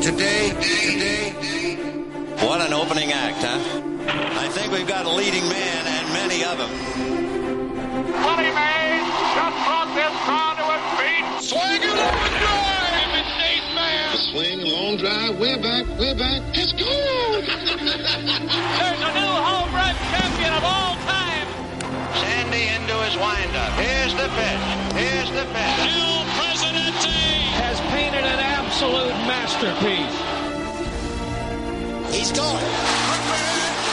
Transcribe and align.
Today, 0.00 0.50
today. 0.62 1.74
What 2.46 2.60
an 2.60 2.72
opening 2.72 3.10
act, 3.10 3.42
huh? 3.42 3.58
I 4.38 4.48
think 4.48 4.70
we've 4.70 4.86
got 4.86 5.06
a 5.06 5.10
leading 5.10 5.42
man 5.48 5.86
and 5.86 6.06
many 6.14 6.44
of 6.44 6.56
them. 6.56 6.70
Willie 8.06 8.54
Mays 8.54 9.08
just 9.34 9.58
brought 9.66 9.90
this 9.98 10.14
crowd 10.22 10.54
to 10.54 10.66
its 10.70 10.88
feet. 11.02 11.50
Swing 11.50 11.82
it 11.82 11.98
on 11.98 12.30
drive! 12.38 13.10
It's 13.42 13.74
man. 13.74 14.14
A 14.14 14.18
swing, 14.30 14.60
long 14.70 14.98
drive, 14.98 15.34
way 15.40 15.58
back, 15.58 15.82
way 15.98 16.14
back. 16.14 16.46
It's 16.54 16.70
good! 16.78 17.44
There's 18.78 19.02
a 19.02 19.12
new 19.18 19.34
home 19.34 19.74
run 19.74 19.94
champion 20.14 20.54
of 20.54 20.62
all 20.62 20.94
time. 21.10 21.48
Sandy 22.22 22.70
into 22.70 22.94
his 23.02 23.18
windup. 23.18 23.72
Here's 23.74 24.14
the 24.14 24.30
pitch. 24.30 24.62
Here's 24.94 25.30
the 25.34 25.42
pitch. 25.50 25.90
Il 25.90 26.37
Presidente! 26.37 26.37
has 26.37 26.37
painted 27.90 28.24
an 28.24 28.40
absolute 28.40 29.14
masterpiece. 29.24 30.18
He's 32.12 32.32
going. 32.32 32.68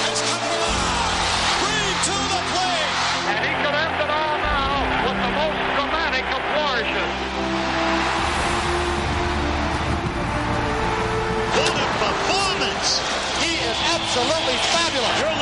It's 0.08 0.22
coming 0.30 0.52
alive! 0.56 1.16
Green 1.64 1.96
to 2.08 2.18
the 2.34 2.42
plate! 2.52 2.92
And 3.32 3.40
he 3.46 3.54
could 3.64 3.76
end 3.76 3.98
it 4.04 4.12
all 4.12 4.38
now 4.44 4.72
with 5.06 5.18
the 5.20 5.32
most 5.40 5.60
dramatic 5.76 6.26
of 6.36 6.42
flourishes. 6.52 7.14
What 11.56 11.76
a 11.76 11.90
performance! 12.04 12.90
He 13.44 13.54
is 13.64 13.78
absolutely 13.96 14.58
fabulous. 14.76 15.35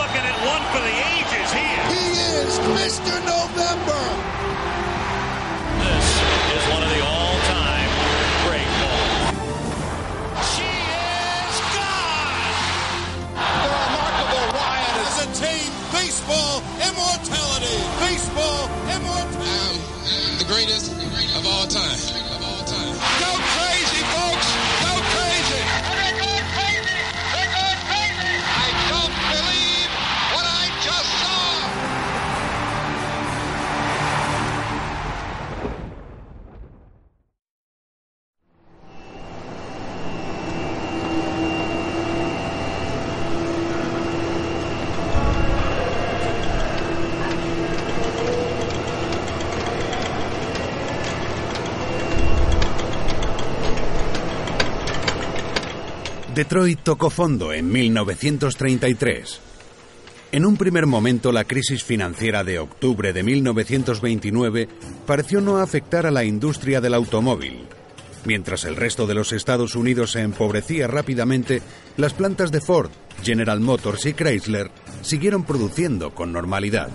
Detroit 56.36 56.80
tocó 56.80 57.12
fondo 57.12 57.54
en 57.54 57.72
1933. 57.72 59.40
En 60.32 60.48
un 60.48 60.58
primer 60.58 60.88
momento, 60.88 61.32
la 61.32 61.44
crisis 61.44 61.84
financiera 61.84 62.44
de 62.44 62.58
octubre 62.58 63.14
de 63.14 63.22
1929 63.22 64.68
pareció 65.06 65.42
no 65.42 65.58
afectar 65.58 66.08
a 66.08 66.12
la 66.12 66.24
industria 66.24 66.82
del 66.82 66.96
automóvil. 66.96 67.68
Mientras 68.26 68.66
el 68.66 68.76
resto 68.76 69.06
de 69.06 69.14
los 69.14 69.32
Estados 69.32 69.76
Unidos 69.76 70.14
se 70.14 70.22
empobrecía 70.22 70.88
rápidamente, 70.88 71.62
las 71.98 72.14
plantas 72.14 72.52
de 72.52 72.62
Ford, 72.62 72.90
General 73.22 73.60
Motors 73.60 74.08
y 74.08 74.14
Chrysler 74.14 74.72
siguieron 75.04 75.44
produciendo 75.44 76.16
con 76.16 76.34
normalidad. 76.34 76.90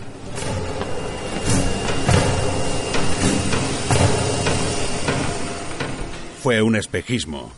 Fue 6.42 6.60
un 6.60 6.74
espejismo. 6.74 7.52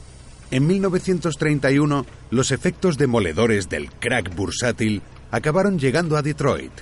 En 0.51 0.67
1931, 0.67 2.07
los 2.31 2.51
efectos 2.51 2.99
demoledores 2.99 3.69
del 3.69 3.91
crack 3.91 4.35
bursátil 4.35 5.01
acabaron 5.31 5.79
llegando 5.79 6.17
a 6.17 6.23
Detroit. 6.23 6.73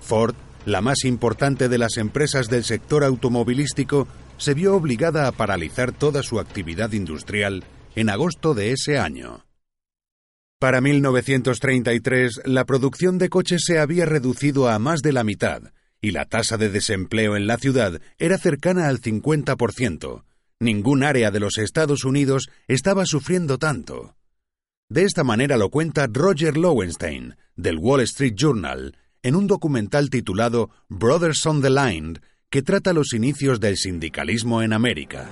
Ford, 0.00 0.34
la 0.64 0.80
más 0.80 1.04
importante 1.04 1.68
de 1.68 1.78
las 1.78 1.98
empresas 1.98 2.48
del 2.48 2.64
sector 2.64 3.04
automovilístico, 3.04 4.08
se 4.38 4.54
vio 4.54 4.74
obligada 4.74 5.28
a 5.28 5.32
paralizar 5.32 5.92
toda 5.92 6.22
su 6.22 6.40
actividad 6.40 6.92
industrial 6.92 7.64
en 7.94 8.10
agosto 8.10 8.54
de 8.54 8.72
ese 8.72 8.98
año. 8.98 9.44
Para 10.58 10.80
1933, 10.80 12.42
la 12.44 12.64
producción 12.64 13.18
de 13.18 13.28
coches 13.28 13.62
se 13.64 13.78
había 13.78 14.04
reducido 14.04 14.68
a 14.68 14.78
más 14.78 15.02
de 15.02 15.12
la 15.12 15.22
mitad 15.22 15.62
y 16.00 16.10
la 16.10 16.24
tasa 16.24 16.56
de 16.56 16.70
desempleo 16.70 17.36
en 17.36 17.46
la 17.46 17.56
ciudad 17.56 18.00
era 18.18 18.36
cercana 18.38 18.88
al 18.88 19.00
50%. 19.00 20.25
Ningún 20.58 21.04
área 21.04 21.30
de 21.30 21.38
los 21.38 21.58
Estados 21.58 22.04
Unidos 22.04 22.48
estaba 22.66 23.04
sufriendo 23.04 23.58
tanto. 23.58 24.16
De 24.88 25.02
esta 25.02 25.22
manera 25.22 25.58
lo 25.58 25.68
cuenta 25.68 26.06
Roger 26.10 26.56
Lowenstein, 26.56 27.36
del 27.56 27.76
Wall 27.78 28.00
Street 28.02 28.34
Journal, 28.34 28.96
en 29.22 29.36
un 29.36 29.46
documental 29.48 30.08
titulado 30.08 30.70
Brothers 30.88 31.44
on 31.44 31.60
the 31.60 31.68
Line, 31.68 32.20
que 32.48 32.62
trata 32.62 32.94
los 32.94 33.12
inicios 33.12 33.60
del 33.60 33.76
sindicalismo 33.76 34.62
en 34.62 34.72
América. 34.72 35.26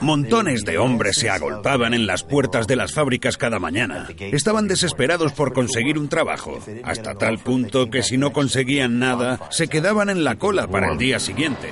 Montones 0.00 0.64
de 0.64 0.78
hombres 0.78 1.16
se 1.16 1.28
agolpaban 1.28 1.92
en 1.92 2.06
las 2.06 2.22
puertas 2.22 2.66
de 2.66 2.76
las 2.76 2.94
fábricas 2.94 3.36
cada 3.36 3.58
mañana. 3.58 4.08
Estaban 4.18 4.68
desesperados 4.68 5.32
por 5.32 5.52
conseguir 5.52 5.98
un 5.98 6.08
trabajo, 6.08 6.58
hasta 6.84 7.14
tal 7.16 7.38
punto 7.38 7.90
que 7.90 8.02
si 8.02 8.16
no 8.16 8.32
conseguían 8.32 8.98
nada, 8.98 9.40
se 9.50 9.68
quedaban 9.68 10.08
en 10.08 10.24
la 10.24 10.36
cola 10.36 10.68
para 10.68 10.92
el 10.92 10.98
día 10.98 11.18
siguiente. 11.18 11.68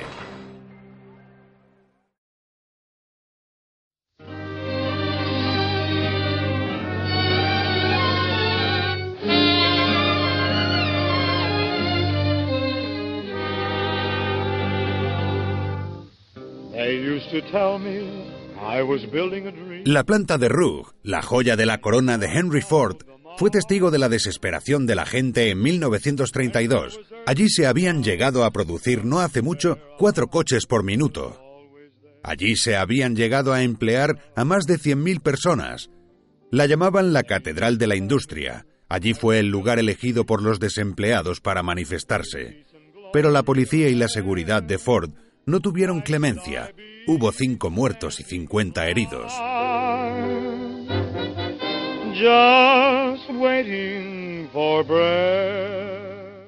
La 19.85 20.03
planta 20.03 20.37
de 20.37 20.49
Rugg, 20.49 20.93
la 21.03 21.21
joya 21.21 21.55
de 21.55 21.65
la 21.65 21.79
corona 21.79 22.17
de 22.17 22.27
Henry 22.27 22.61
Ford, 22.61 22.97
fue 23.37 23.51
testigo 23.51 23.91
de 23.91 23.99
la 23.99 24.09
desesperación 24.09 24.87
de 24.87 24.95
la 24.95 25.05
gente 25.05 25.51
en 25.51 25.61
1932. 25.61 26.99
Allí 27.27 27.49
se 27.49 27.67
habían 27.67 28.03
llegado 28.03 28.43
a 28.43 28.51
producir 28.51 29.05
no 29.05 29.19
hace 29.19 29.43
mucho 29.43 29.77
cuatro 29.99 30.27
coches 30.27 30.65
por 30.65 30.83
minuto. 30.83 31.39
Allí 32.23 32.55
se 32.55 32.75
habían 32.75 33.15
llegado 33.15 33.53
a 33.53 33.61
emplear 33.61 34.17
a 34.35 34.43
más 34.43 34.65
de 34.65 34.79
100.000 34.79 35.21
personas. 35.21 35.89
La 36.51 36.65
llamaban 36.65 37.13
la 37.13 37.23
Catedral 37.23 37.77
de 37.77 37.87
la 37.87 37.95
Industria. 37.95 38.65
Allí 38.89 39.13
fue 39.13 39.39
el 39.39 39.49
lugar 39.49 39.79
elegido 39.79 40.25
por 40.25 40.41
los 40.41 40.59
desempleados 40.59 41.39
para 41.39 41.61
manifestarse. 41.61 42.65
Pero 43.13 43.29
la 43.29 43.43
policía 43.43 43.89
y 43.89 43.95
la 43.95 44.07
seguridad 44.07 44.63
de 44.63 44.77
Ford 44.77 45.11
no 45.47 45.61
tuvieron 45.61 46.01
clemencia. 46.01 46.73
Hubo 47.07 47.31
cinco 47.31 47.71
muertos 47.71 48.19
y 48.19 48.23
50 48.23 48.87
heridos. 48.89 49.31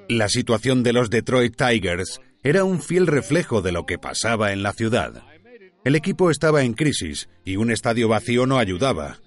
La 0.08 0.28
situación 0.28 0.82
de 0.82 0.92
los 0.92 1.08
Detroit 1.08 1.56
Tigers 1.56 2.20
era 2.42 2.64
un 2.64 2.82
fiel 2.82 3.06
reflejo 3.06 3.62
de 3.62 3.72
lo 3.72 3.86
que 3.86 3.98
pasaba 3.98 4.52
en 4.52 4.62
la 4.62 4.72
ciudad. 4.74 5.24
El 5.82 5.96
equipo 5.96 6.30
estaba 6.30 6.62
en 6.62 6.74
crisis 6.74 7.30
y 7.42 7.56
un 7.56 7.70
estadio 7.70 8.06
vacío 8.08 8.46
no 8.46 8.58
ayudaba. 8.58 9.18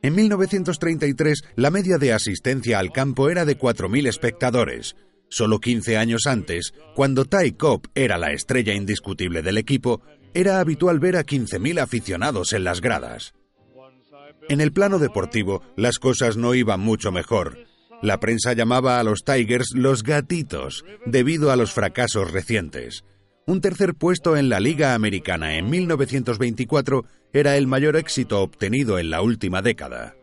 En 0.00 0.14
1933, 0.14 1.42
la 1.54 1.70
media 1.70 1.98
de 1.98 2.14
asistencia 2.14 2.78
al 2.78 2.92
campo 2.92 3.28
era 3.28 3.44
de 3.44 3.58
4.000 3.58 4.06
espectadores. 4.08 4.96
Solo 5.28 5.60
15 5.60 5.96
años 5.96 6.26
antes, 6.26 6.72
cuando 6.94 7.24
Ty 7.24 7.52
Cobb 7.52 7.88
era 7.94 8.18
la 8.18 8.32
estrella 8.32 8.74
indiscutible 8.74 9.42
del 9.42 9.58
equipo, 9.58 10.00
era 10.34 10.60
habitual 10.60 11.00
ver 11.00 11.16
a 11.16 11.24
15.000 11.24 11.80
aficionados 11.80 12.52
en 12.52 12.64
las 12.64 12.80
gradas. 12.80 13.34
En 14.48 14.60
el 14.60 14.72
plano 14.72 14.98
deportivo, 14.98 15.62
las 15.76 15.98
cosas 15.98 16.36
no 16.36 16.54
iban 16.54 16.80
mucho 16.80 17.12
mejor. 17.12 17.58
La 18.00 18.20
prensa 18.20 18.52
llamaba 18.52 18.98
a 18.98 19.02
los 19.02 19.24
Tigers 19.24 19.72
los 19.74 20.02
gatitos, 20.02 20.84
debido 21.04 21.50
a 21.50 21.56
los 21.56 21.72
fracasos 21.72 22.30
recientes. 22.30 23.04
Un 23.46 23.60
tercer 23.60 23.94
puesto 23.94 24.36
en 24.36 24.48
la 24.48 24.60
Liga 24.60 24.94
Americana 24.94 25.56
en 25.56 25.68
1924 25.68 27.04
era 27.32 27.56
el 27.56 27.66
mayor 27.66 27.96
éxito 27.96 28.40
obtenido 28.40 28.98
en 28.98 29.10
la 29.10 29.20
última 29.20 29.62
década. 29.62 30.14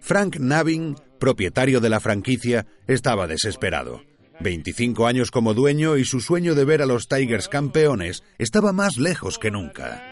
Frank 0.00 0.36
Navin, 0.36 0.96
propietario 1.18 1.80
de 1.80 1.90
la 1.90 2.00
franquicia, 2.00 2.66
estaba 2.86 3.26
desesperado. 3.26 4.02
25 4.40 5.06
años 5.06 5.30
como 5.30 5.54
dueño 5.54 5.96
y 5.96 6.04
su 6.04 6.20
sueño 6.20 6.54
de 6.54 6.64
ver 6.64 6.82
a 6.82 6.86
los 6.86 7.08
Tigers 7.08 7.48
campeones 7.48 8.22
estaba 8.38 8.72
más 8.72 8.98
lejos 8.98 9.38
que 9.38 9.50
nunca. 9.50 10.02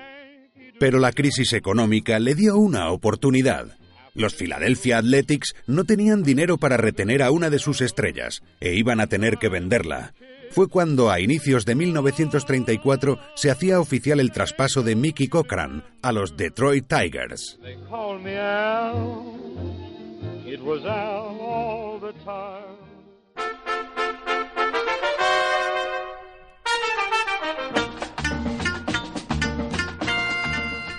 Pero 0.79 0.99
la 0.99 1.12
crisis 1.12 1.53
económica 1.53 2.19
le 2.19 2.35
dio 2.35 2.56
una 2.56 2.91
oportunidad. 2.91 3.77
Los 4.15 4.35
Philadelphia 4.35 4.99
Athletics 4.99 5.55
no 5.67 5.85
tenían 5.85 6.23
dinero 6.23 6.56
para 6.56 6.77
retener 6.77 7.23
a 7.23 7.31
una 7.31 7.50
de 7.50 7.59
sus 7.59 7.81
estrellas 7.81 8.43
e 8.61 8.75
iban 8.75 9.00
a 9.00 9.09
tener 9.09 9.39
que 9.39 9.49
venderla. 9.49 10.15
Fue 10.50 10.69
cuando 10.69 11.11
a 11.11 11.19
inicios 11.19 11.65
de 11.65 11.75
1934 11.75 13.19
se 13.35 13.50
hacía 13.50 13.81
oficial 13.81 14.21
el 14.21 14.31
traspaso 14.31 14.85
de 14.85 14.95
Mickey 14.95 15.27
Cochran 15.27 15.83
a 16.00 16.12
los 16.12 16.37
Detroit 16.37 16.87
Tigers. 16.87 17.59
It 20.55 20.62
was 20.62 20.85
Al 20.85 21.37
all 21.41 21.99
the 21.99 22.12
time. 22.25 22.79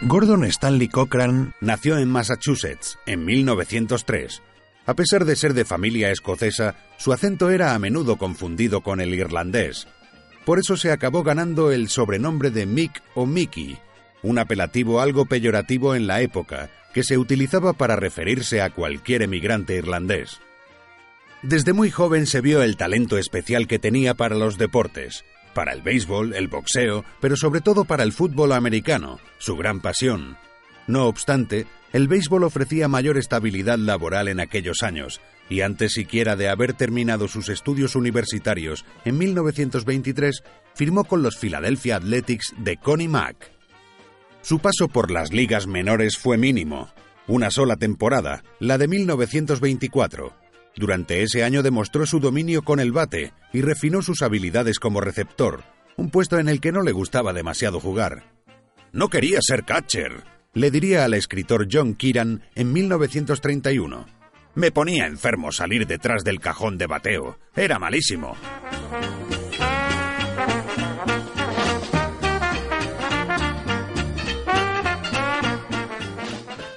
Gordon 0.01 0.43
Stanley 0.51 0.89
Cochran 0.89 1.53
nació 1.61 1.97
en 1.99 2.09
Massachusetts 2.09 2.99
en 3.05 3.23
1903. 3.23 4.41
A 4.87 4.93
pesar 4.93 5.23
de 5.23 5.37
ser 5.37 5.53
de 5.53 5.63
familia 5.63 6.11
escocesa, 6.11 6.75
su 6.97 7.13
acento 7.13 7.49
era 7.49 7.73
a 7.73 7.79
menudo 7.79 8.17
confundido 8.17 8.81
con 8.81 8.99
el 8.99 9.13
irlandés. 9.13 9.87
Por 10.43 10.59
eso 10.59 10.75
se 10.75 10.91
acabó 10.91 11.23
ganando 11.23 11.71
el 11.71 11.87
sobrenombre 11.87 12.51
de 12.51 12.65
Mick 12.65 13.01
o 13.15 13.25
Mickey, 13.25 13.79
un 14.25 14.39
apelativo 14.39 15.01
algo 15.01 15.25
peyorativo 15.25 15.95
en 15.95 16.07
la 16.07 16.21
época, 16.21 16.69
que 16.93 17.03
se 17.03 17.17
utilizaba 17.17 17.73
para 17.73 17.95
referirse 17.95 18.61
a 18.61 18.71
cualquier 18.71 19.21
emigrante 19.21 19.75
irlandés. 19.75 20.39
Desde 21.43 21.73
muy 21.73 21.91
joven 21.91 22.25
se 22.25 22.41
vio 22.41 22.63
el 22.63 22.75
talento 22.75 23.17
especial 23.19 23.67
que 23.67 23.77
tenía 23.77 24.15
para 24.15 24.35
los 24.35 24.57
deportes, 24.57 25.23
para 25.53 25.73
el 25.73 25.83
béisbol, 25.83 26.33
el 26.33 26.47
boxeo, 26.47 27.05
pero 27.21 27.35
sobre 27.35 27.61
todo 27.61 27.85
para 27.85 28.03
el 28.03 28.13
fútbol 28.13 28.53
americano, 28.53 29.19
su 29.37 29.55
gran 29.55 29.79
pasión. 29.79 30.37
No 30.87 31.05
obstante, 31.05 31.67
el 31.93 32.07
béisbol 32.07 32.43
ofrecía 32.43 32.87
mayor 32.87 33.17
estabilidad 33.17 33.77
laboral 33.77 34.27
en 34.27 34.39
aquellos 34.39 34.81
años, 34.81 35.21
y 35.49 35.61
antes 35.61 35.93
siquiera 35.93 36.35
de 36.35 36.49
haber 36.49 36.73
terminado 36.73 37.27
sus 37.27 37.49
estudios 37.49 37.95
universitarios, 37.95 38.85
en 39.05 39.17
1923 39.17 40.43
firmó 40.73 41.03
con 41.03 41.21
los 41.21 41.37
Philadelphia 41.37 41.97
Athletics 41.97 42.53
de 42.57 42.77
Connie 42.77 43.07
Mack. 43.07 43.54
Su 44.45 44.59
paso 44.59 44.87
por 44.87 45.09
las 45.09 45.33
ligas 45.33 45.65
menores 45.65 46.19
fue 46.19 46.37
mínimo, 46.37 46.93
una 47.25 47.49
sola 47.49 47.77
temporada, 47.77 48.43
la 48.59 48.77
de 48.77 48.87
1924. 48.87 50.35
Durante 50.75 51.23
ese 51.23 51.43
año 51.43 51.63
demostró 51.63 52.05
su 52.05 52.19
dominio 52.19 52.61
con 52.61 52.79
el 52.79 52.91
bate 52.91 53.33
y 53.53 53.63
refinó 53.63 54.03
sus 54.03 54.21
habilidades 54.21 54.77
como 54.77 55.01
receptor, 55.01 55.63
un 55.97 56.11
puesto 56.11 56.37
en 56.37 56.47
el 56.47 56.61
que 56.61 56.71
no 56.71 56.83
le 56.83 56.91
gustaba 56.91 57.33
demasiado 57.33 57.79
jugar. 57.79 58.35
No 58.91 59.09
quería 59.09 59.39
ser 59.41 59.63
catcher, 59.63 60.23
le 60.53 60.69
diría 60.69 61.05
al 61.05 61.15
escritor 61.15 61.67
John 61.71 61.95
Kieran 61.95 62.43
en 62.53 62.71
1931. 62.71 64.05
Me 64.53 64.69
ponía 64.69 65.07
enfermo 65.07 65.51
salir 65.51 65.87
detrás 65.87 66.23
del 66.23 66.39
cajón 66.39 66.77
de 66.77 66.85
bateo. 66.85 67.39
Era 67.55 67.79
malísimo. 67.79 68.37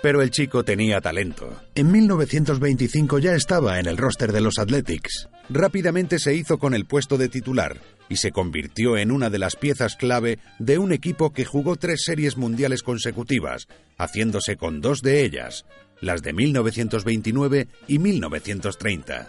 Pero 0.08 0.22
el 0.22 0.30
chico 0.30 0.64
tenía 0.64 1.02
talento. 1.02 1.54
En 1.74 1.92
1925 1.92 3.18
ya 3.18 3.34
estaba 3.34 3.78
en 3.78 3.84
el 3.84 3.98
roster 3.98 4.32
de 4.32 4.40
los 4.40 4.58
Athletics. 4.58 5.28
Rápidamente 5.50 6.18
se 6.18 6.34
hizo 6.34 6.56
con 6.56 6.72
el 6.72 6.86
puesto 6.86 7.18
de 7.18 7.28
titular 7.28 7.76
y 8.08 8.16
se 8.16 8.32
convirtió 8.32 8.96
en 8.96 9.10
una 9.10 9.28
de 9.28 9.38
las 9.38 9.56
piezas 9.56 9.96
clave 9.96 10.38
de 10.58 10.78
un 10.78 10.92
equipo 10.92 11.34
que 11.34 11.44
jugó 11.44 11.76
tres 11.76 12.04
series 12.06 12.38
mundiales 12.38 12.82
consecutivas, 12.82 13.68
haciéndose 13.98 14.56
con 14.56 14.80
dos 14.80 15.02
de 15.02 15.26
ellas, 15.26 15.66
las 16.00 16.22
de 16.22 16.32
1929 16.32 17.68
y 17.86 17.98
1930. 17.98 19.28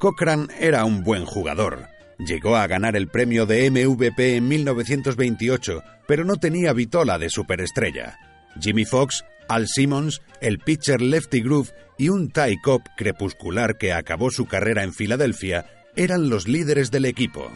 Cochran 0.00 0.48
era 0.58 0.84
un 0.84 1.04
buen 1.04 1.26
jugador. 1.26 1.86
Llegó 2.18 2.56
a 2.56 2.66
ganar 2.66 2.96
el 2.96 3.06
premio 3.06 3.46
de 3.46 3.70
MVP 3.70 4.34
en 4.34 4.48
1928, 4.48 5.80
pero 6.08 6.24
no 6.24 6.38
tenía 6.38 6.72
vitola 6.72 7.20
de 7.20 7.30
superestrella. 7.30 8.18
Jimmy 8.60 8.84
Fox 8.84 9.24
al 9.48 9.68
Simmons, 9.68 10.22
el 10.40 10.58
pitcher 10.58 11.00
Lefty 11.00 11.40
Groove 11.40 11.72
y 11.98 12.08
un 12.08 12.30
Ty 12.30 12.58
Cobb 12.62 12.82
crepuscular 12.96 13.76
que 13.78 13.92
acabó 13.92 14.30
su 14.30 14.46
carrera 14.46 14.82
en 14.82 14.92
Filadelfia 14.92 15.66
eran 15.96 16.28
los 16.28 16.48
líderes 16.48 16.90
del 16.90 17.04
equipo. 17.04 17.50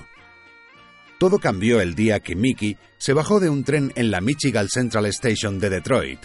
Todo 1.19 1.39
cambió 1.39 1.81
el 1.81 1.95
día 1.95 2.21
que 2.21 2.37
Mickey 2.37 2.77
se 2.99 3.13
bajó 3.13 3.41
de 3.41 3.51
un 3.51 3.65
tren 3.65 3.93
en 3.97 4.11
la 4.11 4.21
Michigan 4.21 4.69
Central 4.69 5.07
Station 5.07 5.59
de 5.59 5.71
Detroit. 5.71 6.21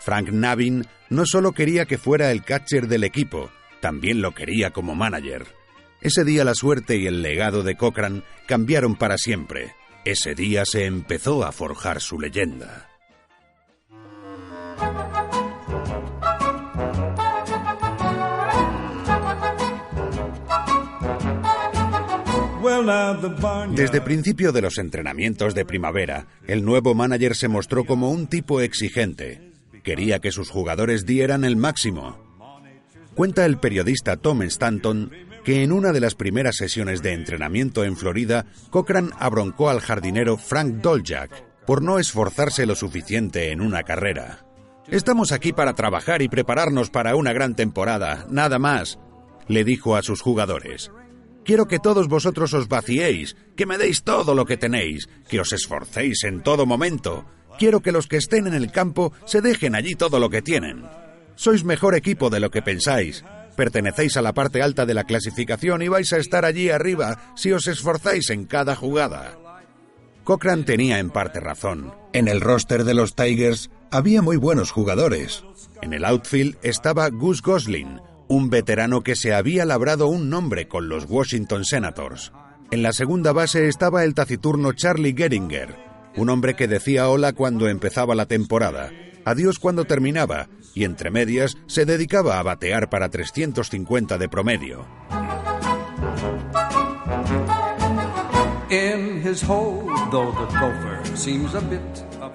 Frank 0.00 0.28
Navin 0.28 0.86
no 1.08 1.24
solo 1.24 1.52
quería 1.52 1.86
que 1.86 1.96
fuera 1.96 2.30
el 2.30 2.44
catcher 2.44 2.88
del 2.88 3.04
equipo, 3.04 3.50
también 3.80 4.20
lo 4.20 4.34
quería 4.34 4.70
como 4.70 4.94
manager. 4.94 5.46
Ese 6.02 6.24
día 6.24 6.44
la 6.44 6.54
suerte 6.54 6.98
y 6.98 7.06
el 7.06 7.22
legado 7.22 7.62
de 7.62 7.76
Cochran 7.76 8.24
cambiaron 8.46 8.96
para 8.96 9.16
siempre. 9.16 9.74
Ese 10.04 10.34
día 10.34 10.64
se 10.66 10.84
empezó 10.84 11.44
a 11.44 11.52
forjar 11.52 12.02
su 12.02 12.20
leyenda. 12.20 12.93
Desde 23.74 24.00
principio 24.00 24.52
de 24.52 24.62
los 24.62 24.78
entrenamientos 24.78 25.54
de 25.54 25.64
primavera, 25.64 26.26
el 26.46 26.64
nuevo 26.64 26.94
manager 26.94 27.36
se 27.36 27.48
mostró 27.48 27.84
como 27.84 28.10
un 28.10 28.26
tipo 28.26 28.60
exigente. 28.60 29.52
Quería 29.82 30.20
que 30.20 30.32
sus 30.32 30.50
jugadores 30.50 31.06
dieran 31.06 31.44
el 31.44 31.56
máximo. 31.56 32.18
Cuenta 33.14 33.44
el 33.44 33.58
periodista 33.58 34.16
Tom 34.16 34.42
Stanton 34.42 35.10
que 35.44 35.62
en 35.62 35.72
una 35.72 35.92
de 35.92 36.00
las 36.00 36.14
primeras 36.14 36.56
sesiones 36.56 37.02
de 37.02 37.12
entrenamiento 37.12 37.84
en 37.84 37.96
Florida, 37.96 38.46
Cochran 38.70 39.10
abroncó 39.18 39.68
al 39.68 39.80
jardinero 39.80 40.38
Frank 40.38 40.76
Doljak 40.76 41.30
por 41.66 41.82
no 41.82 41.98
esforzarse 41.98 42.66
lo 42.66 42.74
suficiente 42.74 43.52
en 43.52 43.60
una 43.60 43.82
carrera. 43.82 44.46
Estamos 44.88 45.32
aquí 45.32 45.52
para 45.52 45.74
trabajar 45.74 46.22
y 46.22 46.28
prepararnos 46.28 46.90
para 46.90 47.14
una 47.14 47.32
gran 47.32 47.54
temporada, 47.54 48.26
nada 48.30 48.58
más, 48.58 48.98
le 49.46 49.64
dijo 49.64 49.96
a 49.96 50.02
sus 50.02 50.22
jugadores. 50.22 50.90
Quiero 51.44 51.68
que 51.68 51.78
todos 51.78 52.08
vosotros 52.08 52.54
os 52.54 52.68
vaciéis, 52.68 53.36
que 53.54 53.66
me 53.66 53.76
deis 53.76 54.02
todo 54.02 54.34
lo 54.34 54.46
que 54.46 54.56
tenéis, 54.56 55.08
que 55.28 55.40
os 55.40 55.52
esforcéis 55.52 56.24
en 56.24 56.42
todo 56.42 56.64
momento. 56.64 57.26
Quiero 57.58 57.80
que 57.80 57.92
los 57.92 58.06
que 58.06 58.16
estén 58.16 58.46
en 58.46 58.54
el 58.54 58.72
campo 58.72 59.12
se 59.26 59.42
dejen 59.42 59.74
allí 59.74 59.94
todo 59.94 60.18
lo 60.18 60.30
que 60.30 60.42
tienen. 60.42 60.84
Sois 61.36 61.64
mejor 61.64 61.94
equipo 61.94 62.30
de 62.30 62.40
lo 62.40 62.50
que 62.50 62.62
pensáis. 62.62 63.24
Pertenecéis 63.56 64.16
a 64.16 64.22
la 64.22 64.32
parte 64.32 64.62
alta 64.62 64.86
de 64.86 64.94
la 64.94 65.04
clasificación 65.04 65.82
y 65.82 65.88
vais 65.88 66.12
a 66.12 66.18
estar 66.18 66.44
allí 66.44 66.70
arriba 66.70 67.34
si 67.36 67.52
os 67.52 67.66
esforzáis 67.66 68.30
en 68.30 68.46
cada 68.46 68.74
jugada. 68.74 69.38
Cochran 70.24 70.64
tenía 70.64 70.98
en 70.98 71.10
parte 71.10 71.38
razón. 71.40 71.92
En 72.14 72.28
el 72.28 72.40
roster 72.40 72.84
de 72.84 72.94
los 72.94 73.14
Tigers 73.14 73.70
había 73.90 74.22
muy 74.22 74.36
buenos 74.36 74.70
jugadores. 74.70 75.44
En 75.82 75.92
el 75.92 76.04
outfield 76.04 76.56
estaba 76.62 77.10
Gus 77.10 77.42
Gosling, 77.42 78.00
un 78.28 78.50
veterano 78.50 79.02
que 79.02 79.16
se 79.16 79.34
había 79.34 79.64
labrado 79.64 80.08
un 80.08 80.30
nombre 80.30 80.68
con 80.68 80.88
los 80.88 81.06
Washington 81.08 81.64
Senators. 81.64 82.32
En 82.70 82.82
la 82.82 82.92
segunda 82.92 83.32
base 83.32 83.68
estaba 83.68 84.04
el 84.04 84.14
taciturno 84.14 84.72
Charlie 84.72 85.14
Geringer, 85.16 85.76
un 86.16 86.30
hombre 86.30 86.54
que 86.54 86.68
decía 86.68 87.08
hola 87.08 87.32
cuando 87.32 87.68
empezaba 87.68 88.14
la 88.14 88.26
temporada, 88.26 88.90
adiós 89.24 89.58
cuando 89.58 89.84
terminaba, 89.84 90.48
y 90.74 90.84
entre 90.84 91.10
medias 91.10 91.56
se 91.66 91.84
dedicaba 91.84 92.38
a 92.38 92.42
batear 92.42 92.88
para 92.90 93.10
350 93.10 94.18
de 94.18 94.28
promedio. 94.28 94.86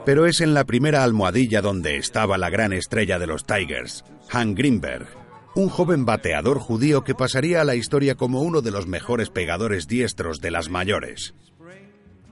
Pero 0.05 0.25
es 0.25 0.41
en 0.41 0.53
la 0.53 0.63
primera 0.63 1.03
almohadilla 1.03 1.61
donde 1.61 1.97
estaba 1.97 2.37
la 2.37 2.49
gran 2.49 2.71
estrella 2.71 3.19
de 3.19 3.27
los 3.27 3.45
Tigers, 3.45 4.05
Hank 4.29 4.57
Greenberg, 4.57 5.07
un 5.55 5.69
joven 5.69 6.05
bateador 6.05 6.59
judío 6.59 7.03
que 7.03 7.15
pasaría 7.15 7.61
a 7.61 7.63
la 7.63 7.75
historia 7.75 8.15
como 8.15 8.41
uno 8.41 8.61
de 8.61 8.71
los 8.71 8.87
mejores 8.87 9.29
pegadores 9.29 9.87
diestros 9.87 10.39
de 10.39 10.51
las 10.51 10.69
mayores. 10.69 11.33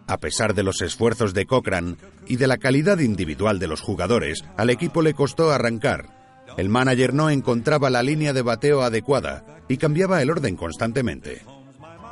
A 0.08 0.18
pesar 0.20 0.54
de 0.54 0.64
los 0.64 0.82
esfuerzos 0.82 1.34
de 1.34 1.46
Cochran 1.46 1.98
y 2.28 2.38
de 2.38 2.48
la 2.48 2.58
calidad 2.58 3.00
individual 3.00 3.60
de 3.60 3.68
los 3.68 3.82
jugadores, 3.82 4.46
al 4.56 4.70
equipo 4.70 5.02
le 5.02 5.14
costó 5.14 5.52
arrancar. 5.52 6.46
El 6.56 6.70
manager 6.70 7.14
no 7.14 7.30
encontraba 7.30 7.90
la 7.90 8.04
línea 8.04 8.32
de 8.32 8.42
bateo 8.42 8.84
adecuada 8.84 9.44
y 9.68 9.78
cambiaba 9.78 10.22
el 10.22 10.32
orden 10.32 10.56
constantemente. 10.56 11.42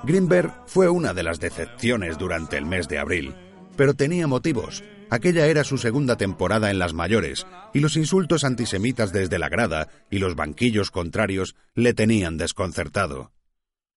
Greenberg 0.04 0.54
fue 0.66 0.90
una 0.90 1.14
de 1.14 1.24
las 1.24 1.40
decepciones 1.40 2.18
durante 2.18 2.58
el 2.58 2.66
mes 2.66 2.88
de 2.90 3.00
abril, 3.00 3.34
pero 3.78 3.94
tenía 3.94 4.28
motivos. 4.28 4.84
Aquella 5.10 5.48
era 5.48 5.64
su 5.64 5.78
segunda 5.78 6.18
temporada 6.18 6.72
en 6.72 6.80
las 6.80 6.94
mayores, 6.94 7.46
y 7.74 7.80
los 7.80 7.96
insultos 7.96 8.44
antisemitas 8.44 9.12
desde 9.12 9.40
la 9.40 9.50
grada 9.50 9.88
y 10.10 10.20
los 10.20 10.36
banquillos 10.36 10.92
contrarios 10.92 11.56
le 11.74 11.94
tenían 11.94 12.38
desconcertado. 12.38 13.32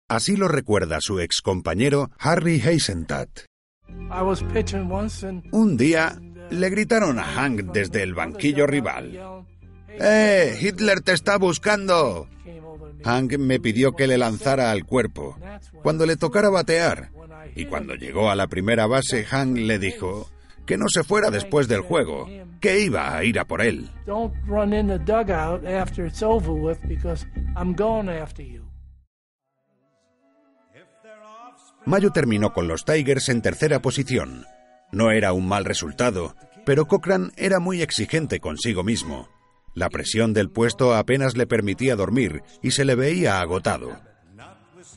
Así 0.09 0.37
lo 0.37 0.49
recuerda 0.49 0.99
su 1.01 1.21
excompañero 1.21 2.11
Harry 2.19 2.61
Heisentat. 2.61 3.41
Un 5.53 5.77
día 5.77 6.19
le 6.51 6.71
gritaron 6.71 7.19
a 7.19 7.25
Hank 7.25 7.73
desde 7.73 8.03
el 8.03 8.15
banquillo 8.15 8.67
rival. 8.67 9.47
¡Eh! 9.89 10.59
¡Hitler 10.61 11.01
te 11.01 11.13
está 11.13 11.37
buscando! 11.37 12.29
Hank 13.05 13.39
me 13.39 13.61
pidió 13.61 13.93
que 13.93 14.07
le 14.07 14.19
lanzara 14.19 14.71
al 14.71 14.85
cuerpo, 14.85 15.39
cuando 15.83 16.07
le 16.07 16.17
tocara 16.17 16.49
batear. 16.49 17.11
Y 17.55 17.67
cuando 17.67 17.95
llegó 17.95 18.31
a 18.31 18.35
la 18.37 18.47
primera 18.47 18.87
base, 18.87 19.25
Hank 19.25 19.57
le 19.57 19.79
dijo 19.79 20.31
que 20.69 20.77
no 20.77 20.85
se 20.89 21.03
fuera 21.03 21.31
después 21.31 21.67
del 21.67 21.81
juego, 21.81 22.29
que 22.61 22.81
iba 22.81 23.17
a 23.17 23.25
ir 23.25 23.39
a 23.39 23.47
por 23.47 23.63
él. 23.63 23.91
Mayo 31.87 32.11
terminó 32.11 32.53
con 32.53 32.69
los 32.69 32.85
Tigers 32.85 33.31
en 33.31 33.41
tercera 33.41 33.81
posición. 33.81 34.45
No 34.93 35.11
era 35.11 35.33
un 35.33 35.49
mal 35.49 35.65
resultado, 35.65 36.37
pero 36.67 36.87
Cochran 36.87 37.33
era 37.39 37.61
muy 37.61 37.81
exigente 37.81 38.39
consigo 38.39 38.85
mismo. 38.85 39.31
La 39.75 39.89
presión 39.89 40.35
del 40.35 40.51
puesto 40.51 40.95
apenas 40.95 41.35
le 41.35 41.47
permitía 41.47 41.97
dormir 41.97 42.43
y 42.63 42.73
se 42.73 42.85
le 42.85 42.95
veía 42.95 43.41
agotado. 43.41 43.97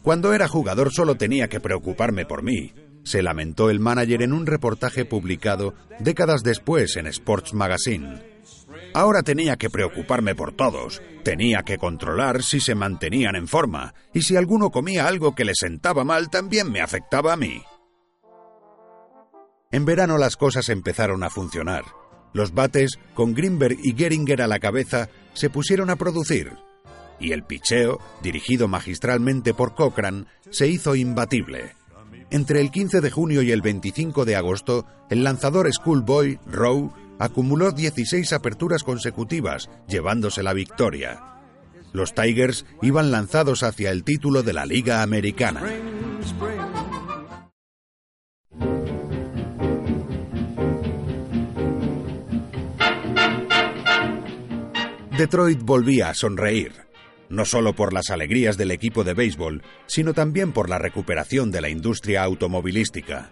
Cuando 0.03 0.33
era 0.33 0.49
jugador 0.49 0.91
solo 0.91 1.15
tenía 1.15 1.47
que 1.47 1.61
preocuparme 1.61 2.25
por 2.25 2.43
mí, 2.43 2.73
se 3.03 3.21
lamentó 3.21 3.69
el 3.69 3.79
manager 3.79 4.21
en 4.21 4.33
un 4.33 4.45
reportaje 4.45 5.05
publicado 5.05 5.73
décadas 5.99 6.43
después 6.43 6.95
en 6.97 7.07
Sports 7.07 7.53
Magazine. 7.53 8.21
Ahora 8.93 9.23
tenía 9.23 9.57
que 9.57 9.69
preocuparme 9.69 10.35
por 10.35 10.53
todos, 10.53 11.01
tenía 11.23 11.63
que 11.63 11.77
controlar 11.77 12.43
si 12.43 12.59
se 12.59 12.75
mantenían 12.75 13.35
en 13.35 13.47
forma, 13.47 13.93
y 14.13 14.23
si 14.23 14.35
alguno 14.35 14.69
comía 14.69 15.07
algo 15.07 15.33
que 15.33 15.45
le 15.45 15.55
sentaba 15.55 16.03
mal 16.03 16.29
también 16.29 16.71
me 16.71 16.81
afectaba 16.81 17.33
a 17.33 17.37
mí. 17.37 17.63
En 19.71 19.85
verano 19.85 20.17
las 20.17 20.35
cosas 20.35 20.67
empezaron 20.69 21.23
a 21.23 21.29
funcionar. 21.29 21.85
Los 22.33 22.53
bates, 22.53 22.99
con 23.13 23.33
Greenberg 23.33 23.77
y 23.81 23.93
Geringer 23.93 24.41
a 24.41 24.47
la 24.47 24.59
cabeza, 24.59 25.09
se 25.33 25.49
pusieron 25.49 25.89
a 25.89 25.95
producir. 25.95 26.53
Y 27.19 27.31
el 27.31 27.43
picheo, 27.43 27.99
dirigido 28.21 28.67
magistralmente 28.67 29.53
por 29.53 29.75
Cochran, 29.75 30.27
se 30.49 30.67
hizo 30.67 30.95
imbatible. 30.95 31.75
Entre 32.31 32.61
el 32.61 32.71
15 32.71 33.01
de 33.01 33.11
junio 33.11 33.41
y 33.41 33.51
el 33.51 33.61
25 33.61 34.23
de 34.23 34.37
agosto, 34.37 34.85
el 35.09 35.25
lanzador 35.25 35.69
Schoolboy, 35.71 36.39
Rowe, 36.45 36.93
acumuló 37.19 37.73
16 37.73 38.31
aperturas 38.31 38.83
consecutivas, 38.83 39.69
llevándose 39.85 40.41
la 40.41 40.53
victoria. 40.53 41.19
Los 41.91 42.15
Tigers 42.15 42.65
iban 42.81 43.11
lanzados 43.11 43.63
hacia 43.63 43.91
el 43.91 44.05
título 44.05 44.43
de 44.43 44.53
la 44.53 44.65
Liga 44.65 45.01
Americana. 45.01 45.61
Detroit 55.17 55.61
volvía 55.61 56.09
a 56.09 56.13
sonreír, 56.13 56.71
no 57.31 57.45
solo 57.45 57.73
por 57.73 57.93
las 57.93 58.09
alegrías 58.09 58.57
del 58.57 58.71
equipo 58.71 59.03
de 59.03 59.13
béisbol, 59.13 59.63
sino 59.87 60.13
también 60.13 60.51
por 60.51 60.69
la 60.69 60.77
recuperación 60.77 61.49
de 61.49 61.61
la 61.61 61.69
industria 61.69 62.23
automovilística. 62.23 63.31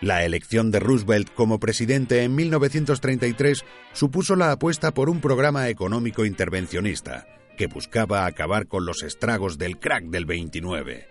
La 0.00 0.24
elección 0.24 0.72
de 0.72 0.80
Roosevelt 0.80 1.32
como 1.32 1.60
presidente 1.60 2.24
en 2.24 2.34
1933 2.34 3.64
supuso 3.92 4.34
la 4.34 4.50
apuesta 4.50 4.92
por 4.92 5.08
un 5.08 5.20
programa 5.20 5.68
económico 5.68 6.24
intervencionista 6.24 7.28
que 7.56 7.68
buscaba 7.68 8.26
acabar 8.26 8.66
con 8.66 8.86
los 8.86 9.02
estragos 9.02 9.58
del 9.58 9.78
crack 9.78 10.04
del 10.06 10.24
29. 10.24 11.06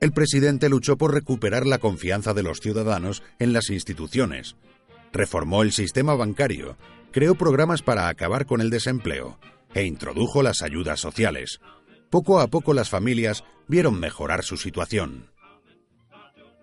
El 0.00 0.12
presidente 0.12 0.70
luchó 0.70 0.96
por 0.96 1.12
recuperar 1.12 1.66
la 1.66 1.78
confianza 1.78 2.32
de 2.32 2.42
los 2.42 2.60
ciudadanos 2.60 3.22
en 3.38 3.52
las 3.52 3.68
instituciones, 3.68 4.56
reformó 5.12 5.62
el 5.62 5.72
sistema 5.72 6.14
bancario 6.14 6.78
creó 7.10 7.34
programas 7.34 7.82
para 7.82 8.08
acabar 8.08 8.46
con 8.46 8.60
el 8.60 8.70
desempleo 8.70 9.38
e 9.74 9.84
introdujo 9.84 10.42
las 10.42 10.62
ayudas 10.62 11.00
sociales. 11.00 11.60
Poco 12.10 12.40
a 12.40 12.48
poco 12.48 12.74
las 12.74 12.90
familias 12.90 13.44
vieron 13.68 14.00
mejorar 14.00 14.42
su 14.42 14.56
situación. 14.56 15.30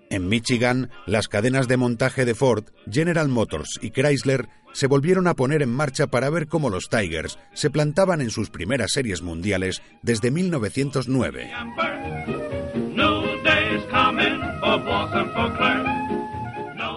En 0.09 0.27
Michigan, 0.27 0.89
las 1.05 1.27
cadenas 1.27 1.67
de 1.67 1.77
montaje 1.77 2.23
de 2.23 2.33
Ford, 2.33 2.65
General 2.89 3.27
Motors 3.27 3.77
y 3.81 3.91
Chrysler 3.91 4.47
se 4.71 4.87
volvieron 4.87 5.27
a 5.27 5.33
poner 5.33 5.61
en 5.61 5.73
marcha 5.73 6.07
para 6.07 6.29
ver 6.29 6.47
cómo 6.47 6.69
los 6.69 6.89
Tigers 6.89 7.37
se 7.53 7.69
plantaban 7.69 8.21
en 8.21 8.29
sus 8.29 8.49
primeras 8.49 8.91
series 8.91 9.21
mundiales 9.21 9.81
desde 10.03 10.31
1909. 10.31 11.51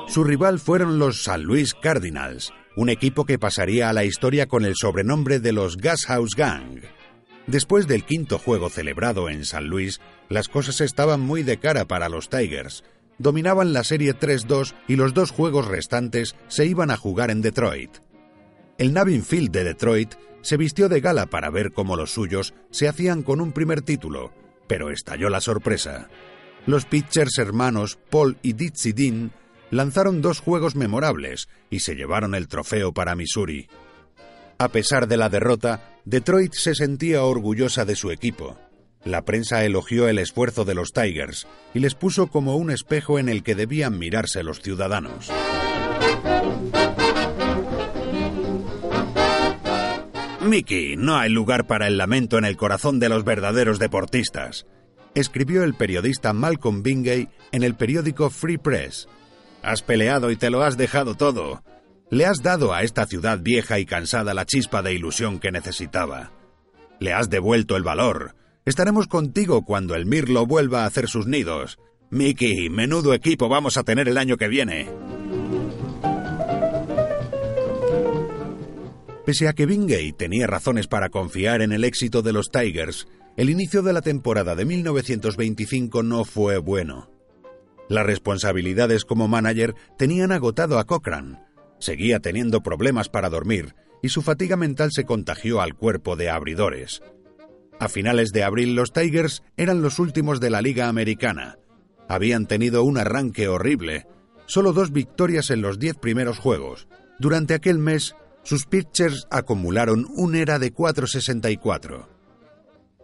Su 0.08 0.24
rival 0.24 0.58
fueron 0.58 0.98
los 0.98 1.20
St. 1.20 1.38
Louis 1.38 1.74
Cardinals, 1.74 2.52
un 2.76 2.88
equipo 2.88 3.24
que 3.24 3.38
pasaría 3.38 3.88
a 3.88 3.92
la 3.92 4.04
historia 4.04 4.46
con 4.46 4.64
el 4.64 4.74
sobrenombre 4.76 5.40
de 5.40 5.52
los 5.52 5.76
Gas 5.76 6.06
House 6.06 6.34
Gang. 6.36 6.80
Después 7.46 7.86
del 7.86 8.04
quinto 8.04 8.38
juego 8.38 8.70
celebrado 8.70 9.28
en 9.28 9.44
San 9.44 9.66
Luis, 9.66 10.00
las 10.28 10.48
cosas 10.48 10.80
estaban 10.80 11.20
muy 11.20 11.42
de 11.42 11.58
cara 11.58 11.86
para 11.86 12.08
los 12.08 12.28
Tigers. 12.28 12.84
Dominaban 13.18 13.72
la 13.72 13.84
serie 13.84 14.14
3-2 14.14 14.74
y 14.88 14.96
los 14.96 15.14
dos 15.14 15.30
juegos 15.30 15.66
restantes 15.66 16.36
se 16.48 16.66
iban 16.66 16.90
a 16.90 16.96
jugar 16.96 17.30
en 17.30 17.42
Detroit. 17.42 17.90
El 18.78 18.94
Navin 18.94 19.24
Field 19.24 19.50
de 19.50 19.64
Detroit 19.64 20.14
se 20.42 20.56
vistió 20.56 20.88
de 20.88 21.00
gala 21.00 21.26
para 21.26 21.50
ver 21.50 21.72
cómo 21.72 21.96
los 21.96 22.12
suyos 22.12 22.54
se 22.70 22.88
hacían 22.88 23.22
con 23.22 23.40
un 23.40 23.52
primer 23.52 23.82
título, 23.82 24.32
pero 24.66 24.90
estalló 24.90 25.28
la 25.28 25.40
sorpresa. 25.40 26.08
Los 26.66 26.84
pitchers 26.84 27.36
hermanos 27.38 27.98
Paul 28.10 28.38
y 28.42 28.52
Ditsy 28.52 28.92
Dean 28.92 29.32
lanzaron 29.70 30.20
dos 30.22 30.40
juegos 30.40 30.76
memorables 30.76 31.48
y 31.70 31.80
se 31.80 31.94
llevaron 31.94 32.34
el 32.34 32.48
trofeo 32.48 32.92
para 32.92 33.14
Missouri. 33.14 33.68
A 34.58 34.68
pesar 34.68 35.08
de 35.08 35.16
la 35.16 35.28
derrota, 35.28 35.98
Detroit 36.04 36.52
se 36.52 36.74
sentía 36.74 37.24
orgullosa 37.24 37.84
de 37.84 37.96
su 37.96 38.10
equipo. 38.10 38.58
La 39.04 39.24
prensa 39.24 39.64
elogió 39.64 40.08
el 40.08 40.18
esfuerzo 40.18 40.64
de 40.64 40.74
los 40.74 40.92
Tigers 40.92 41.46
y 41.72 41.78
les 41.78 41.94
puso 41.94 42.26
como 42.26 42.56
un 42.56 42.70
espejo 42.70 43.18
en 43.18 43.28
el 43.28 43.42
que 43.42 43.54
debían 43.54 43.98
mirarse 43.98 44.42
los 44.42 44.60
ciudadanos. 44.60 45.30
Mickey, 50.42 50.96
no 50.96 51.16
hay 51.16 51.30
lugar 51.30 51.66
para 51.66 51.86
el 51.86 51.96
lamento 51.96 52.36
en 52.36 52.44
el 52.44 52.56
corazón 52.56 52.98
de 52.98 53.08
los 53.08 53.24
verdaderos 53.24 53.78
deportistas, 53.78 54.66
escribió 55.14 55.64
el 55.64 55.74
periodista 55.74 56.32
Malcolm 56.32 56.82
Bingay 56.82 57.28
en 57.52 57.62
el 57.62 57.74
periódico 57.74 58.30
Free 58.30 58.58
Press, 58.58 59.08
Has 59.62 59.82
peleado 59.82 60.30
y 60.30 60.36
te 60.36 60.50
lo 60.50 60.62
has 60.62 60.76
dejado 60.76 61.14
todo. 61.14 61.62
Le 62.10 62.26
has 62.26 62.42
dado 62.42 62.72
a 62.72 62.82
esta 62.82 63.06
ciudad 63.06 63.38
vieja 63.40 63.78
y 63.78 63.84
cansada 63.84 64.34
la 64.34 64.46
chispa 64.46 64.82
de 64.82 64.94
ilusión 64.94 65.38
que 65.38 65.52
necesitaba. 65.52 66.32
Le 66.98 67.12
has 67.12 67.30
devuelto 67.30 67.76
el 67.76 67.82
valor. 67.82 68.34
Estaremos 68.64 69.06
contigo 69.06 69.64
cuando 69.64 69.94
el 69.94 70.06
Mirlo 70.06 70.46
vuelva 70.46 70.82
a 70.82 70.86
hacer 70.86 71.08
sus 71.08 71.26
nidos. 71.26 71.78
Mickey, 72.10 72.68
menudo 72.68 73.14
equipo 73.14 73.48
vamos 73.48 73.76
a 73.76 73.84
tener 73.84 74.08
el 74.08 74.18
año 74.18 74.36
que 74.36 74.48
viene. 74.48 74.88
Pese 79.24 79.46
a 79.46 79.52
que 79.52 79.66
Bingay 79.66 80.12
tenía 80.12 80.46
razones 80.46 80.88
para 80.88 81.10
confiar 81.10 81.62
en 81.62 81.72
el 81.72 81.84
éxito 81.84 82.22
de 82.22 82.32
los 82.32 82.50
Tigers, 82.50 83.06
el 83.36 83.48
inicio 83.48 83.82
de 83.82 83.92
la 83.92 84.02
temporada 84.02 84.56
de 84.56 84.64
1925 84.64 86.02
no 86.02 86.24
fue 86.24 86.58
bueno. 86.58 87.19
Las 87.90 88.06
responsabilidades 88.06 89.04
como 89.04 89.26
manager 89.26 89.74
tenían 89.98 90.30
agotado 90.30 90.78
a 90.78 90.84
Cochran. 90.84 91.44
Seguía 91.80 92.20
teniendo 92.20 92.62
problemas 92.62 93.08
para 93.08 93.28
dormir 93.28 93.74
y 94.00 94.10
su 94.10 94.22
fatiga 94.22 94.56
mental 94.56 94.90
se 94.92 95.04
contagió 95.04 95.60
al 95.60 95.74
cuerpo 95.74 96.14
de 96.14 96.30
abridores. 96.30 97.02
A 97.80 97.88
finales 97.88 98.30
de 98.30 98.44
abril 98.44 98.76
los 98.76 98.92
Tigers 98.92 99.42
eran 99.56 99.82
los 99.82 99.98
últimos 99.98 100.38
de 100.38 100.50
la 100.50 100.62
Liga 100.62 100.86
Americana. 100.86 101.58
Habían 102.08 102.46
tenido 102.46 102.84
un 102.84 102.96
arranque 102.96 103.48
horrible, 103.48 104.06
solo 104.46 104.72
dos 104.72 104.92
victorias 104.92 105.50
en 105.50 105.60
los 105.60 105.80
diez 105.80 105.96
primeros 105.96 106.38
juegos. 106.38 106.86
Durante 107.18 107.54
aquel 107.54 107.78
mes, 107.78 108.14
sus 108.44 108.66
pitchers 108.66 109.26
acumularon 109.32 110.06
un 110.14 110.36
era 110.36 110.60
de 110.60 110.72
4.64. 110.72 112.06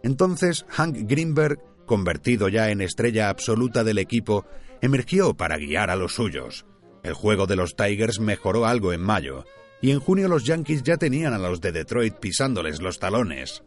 Entonces, 0.01 0.65
Hank 0.69 0.95
Greenberg, 1.01 1.59
convertido 1.85 2.47
ya 2.47 2.69
en 2.69 2.79
estrella 2.79 3.27
absoluta 3.27 3.83
del 3.83 3.97
equipo, 3.97 4.45
emergió 4.81 5.35
para 5.35 5.57
guiar 5.57 5.89
a 5.89 5.95
los 5.95 6.15
suyos. 6.15 6.65
El 7.03 7.13
juego 7.13 7.47
de 7.47 7.55
los 7.55 7.75
Tigers 7.75 8.19
mejoró 8.19 8.65
algo 8.65 8.93
en 8.93 9.01
mayo, 9.01 9.45
y 9.81 9.91
en 9.91 9.99
junio 9.99 10.27
los 10.27 10.43
Yankees 10.43 10.83
ya 10.83 10.97
tenían 10.97 11.33
a 11.33 11.37
los 11.37 11.61
de 11.61 11.71
Detroit 11.71 12.15
pisándoles 12.15 12.81
los 12.81 12.99
talones. 12.99 13.63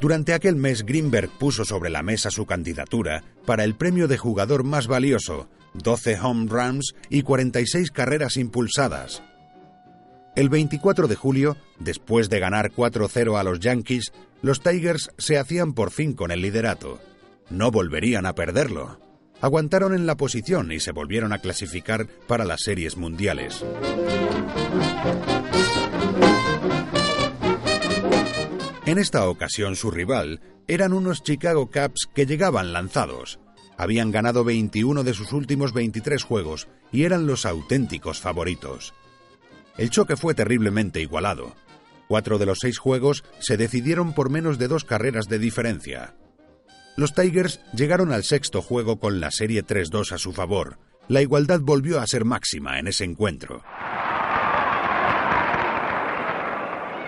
Durante 0.00 0.32
aquel 0.32 0.56
mes 0.56 0.84
Greenberg 0.84 1.30
puso 1.38 1.64
sobre 1.64 1.90
la 1.90 2.02
mesa 2.02 2.30
su 2.30 2.46
candidatura 2.46 3.22
para 3.44 3.64
el 3.64 3.74
premio 3.74 4.08
de 4.08 4.16
jugador 4.16 4.64
más 4.64 4.86
valioso, 4.86 5.48
12 5.74 6.18
home 6.20 6.46
runs 6.48 6.94
y 7.10 7.22
46 7.22 7.90
carreras 7.90 8.36
impulsadas. 8.36 9.22
El 10.36 10.48
24 10.48 11.06
de 11.06 11.16
julio, 11.16 11.56
después 11.78 12.30
de 12.30 12.40
ganar 12.40 12.72
4-0 12.72 13.38
a 13.38 13.42
los 13.42 13.60
Yankees, 13.60 14.12
los 14.42 14.62
Tigers 14.62 15.10
se 15.18 15.38
hacían 15.38 15.74
por 15.74 15.90
fin 15.90 16.14
con 16.14 16.30
el 16.30 16.40
liderato. 16.40 16.98
No 17.50 17.70
volverían 17.70 18.26
a 18.26 18.34
perderlo. 18.34 19.09
Aguantaron 19.40 19.94
en 19.94 20.06
la 20.06 20.16
posición 20.16 20.72
y 20.72 20.80
se 20.80 20.92
volvieron 20.92 21.32
a 21.32 21.38
clasificar 21.38 22.06
para 22.26 22.44
las 22.44 22.60
series 22.62 22.96
mundiales. 22.96 23.64
En 28.86 28.98
esta 28.98 29.28
ocasión 29.28 29.76
su 29.76 29.90
rival 29.90 30.40
eran 30.66 30.92
unos 30.92 31.22
Chicago 31.22 31.70
Cubs 31.70 32.08
que 32.12 32.26
llegaban 32.26 32.72
lanzados. 32.72 33.38
Habían 33.76 34.10
ganado 34.10 34.44
21 34.44 35.04
de 35.04 35.14
sus 35.14 35.32
últimos 35.32 35.72
23 35.72 36.22
juegos 36.22 36.68
y 36.92 37.04
eran 37.04 37.26
los 37.26 37.46
auténticos 37.46 38.20
favoritos. 38.20 38.92
El 39.78 39.90
choque 39.90 40.16
fue 40.16 40.34
terriblemente 40.34 41.00
igualado. 41.00 41.54
Cuatro 42.08 42.38
de 42.38 42.46
los 42.46 42.58
seis 42.60 42.78
juegos 42.78 43.24
se 43.38 43.56
decidieron 43.56 44.12
por 44.12 44.28
menos 44.28 44.58
de 44.58 44.66
dos 44.66 44.84
carreras 44.84 45.26
de 45.28 45.38
diferencia. 45.38 46.16
Los 47.00 47.14
Tigers 47.14 47.60
llegaron 47.72 48.12
al 48.12 48.24
sexto 48.24 48.60
juego 48.60 49.00
con 49.00 49.20
la 49.20 49.30
serie 49.30 49.64
3-2 49.64 50.12
a 50.12 50.18
su 50.18 50.34
favor. 50.34 50.76
La 51.08 51.22
igualdad 51.22 51.60
volvió 51.62 51.98
a 51.98 52.06
ser 52.06 52.26
máxima 52.26 52.78
en 52.78 52.88
ese 52.88 53.04
encuentro. 53.04 53.62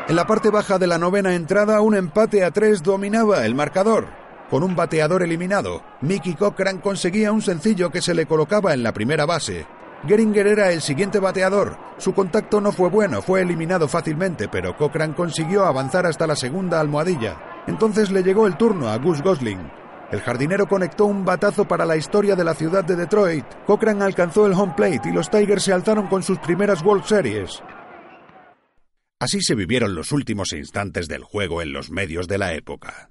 En 0.09 0.17
la 0.17 0.27
parte 0.27 0.49
baja 0.49 0.79
de 0.79 0.87
la 0.87 0.97
novena 0.97 1.35
entrada, 1.35 1.83
un 1.83 1.95
empate 1.95 2.43
a 2.43 2.53
tres 2.53 2.83
dominaba 2.83 3.45
el 3.45 3.55
marcador. 3.55 4.09
Con 4.49 4.63
un 4.63 4.75
bateador 4.75 5.23
eliminado, 5.23 5.83
Mickey 6.01 6.37
Cochran 6.37 6.79
conseguía 6.79 7.31
un 7.31 7.43
sencillo 7.43 7.91
que 7.91 8.01
se 8.01 8.15
le 8.15 8.25
colocaba 8.25 8.73
en 8.73 8.83
la 8.83 8.95
primera 8.95 9.27
base. 9.27 9.67
Geringer 10.09 10.47
era 10.47 10.73
el 10.73 10.81
siguiente 10.81 11.19
bateador. 11.19 11.77
Su 11.99 12.15
contacto 12.15 12.63
no 12.63 12.73
fue 12.73 12.89
bueno, 12.89 13.21
fue 13.21 13.43
eliminado 13.43 13.87
fácilmente, 13.89 14.49
pero 14.49 14.75
Cochran 14.75 15.13
consiguió 15.13 15.67
avanzar 15.67 16.07
hasta 16.07 16.27
la 16.27 16.35
segunda 16.35 16.81
almohadilla. 16.81 17.65
Entonces 17.67 18.11
le 18.11 18.23
llegó 18.23 18.47
el 18.47 18.57
turno 18.57 18.89
a 18.89 18.97
Gus 18.97 19.21
Gosling. 19.21 19.82
El 20.13 20.21
jardinero 20.21 20.69
conectó 20.69 21.07
un 21.07 21.25
batazo 21.25 21.67
para 21.67 21.87
la 21.87 21.97
historia 21.97 22.37
de 22.37 22.45
la 22.45 22.53
ciudad 22.55 22.85
de 22.85 22.97
Detroit. 22.97 23.47
Cochran 23.67 24.03
alcanzó 24.03 24.47
el 24.47 24.53
home 24.53 24.75
plate 24.77 25.09
y 25.09 25.13
los 25.13 25.31
Tigers 25.31 25.63
se 25.63 25.73
alzaron 25.73 26.07
con 26.07 26.23
sus 26.23 26.39
primeras 26.39 26.83
World 26.83 27.05
Series. 27.05 27.63
Así 29.19 29.41
se 29.41 29.55
vivieron 29.55 29.95
los 29.95 30.13
últimos 30.13 30.53
instantes 30.53 31.09
del 31.09 31.25
juego 31.25 31.63
en 31.63 31.73
los 31.73 31.91
medios 31.91 32.29
de 32.29 32.37
la 32.37 32.53
época. 32.53 33.09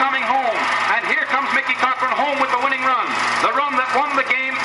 Coming 0.00 0.22
home. 0.22 0.56
And 0.96 1.04
here 1.04 1.28
comes 1.28 1.52
Mickey 1.52 1.76
Cochran 1.76 2.16
home 2.16 2.40
with 2.40 2.48
the 2.48 2.60
winning 2.64 2.80
run. 2.80 3.04
The 3.44 3.52
run 3.52 3.76
that 3.76 3.92
won 3.92 4.16
the 4.16 4.24
game 4.32 4.56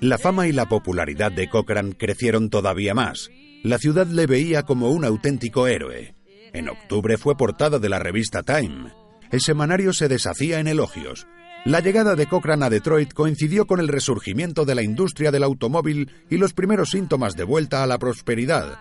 La 0.00 0.16
fama 0.16 0.48
y 0.48 0.52
la 0.52 0.66
popularidad 0.66 1.30
de 1.30 1.48
Cochran 1.50 1.92
crecieron 1.92 2.48
todavía 2.48 2.94
más. 2.94 3.30
La 3.62 3.78
ciudad 3.78 4.06
le 4.06 4.26
veía 4.26 4.62
como 4.62 4.90
un 4.90 5.04
auténtico 5.04 5.66
héroe. 5.66 6.14
En 6.52 6.68
octubre 6.68 7.18
fue 7.18 7.36
portada 7.36 7.78
de 7.78 7.88
la 7.90 7.98
revista 7.98 8.42
Time. 8.42 8.92
El 9.30 9.40
semanario 9.40 9.92
se 9.92 10.08
deshacía 10.08 10.60
en 10.60 10.68
elogios. 10.68 11.26
La 11.66 11.80
llegada 11.80 12.16
de 12.16 12.26
Cochran 12.26 12.62
a 12.62 12.70
Detroit 12.70 13.12
coincidió 13.12 13.66
con 13.66 13.80
el 13.80 13.88
resurgimiento 13.88 14.64
de 14.64 14.74
la 14.74 14.82
industria 14.82 15.30
del 15.30 15.42
automóvil 15.42 16.10
y 16.30 16.38
los 16.38 16.54
primeros 16.54 16.90
síntomas 16.90 17.36
de 17.36 17.44
vuelta 17.44 17.82
a 17.82 17.86
la 17.86 17.98
prosperidad. 17.98 18.78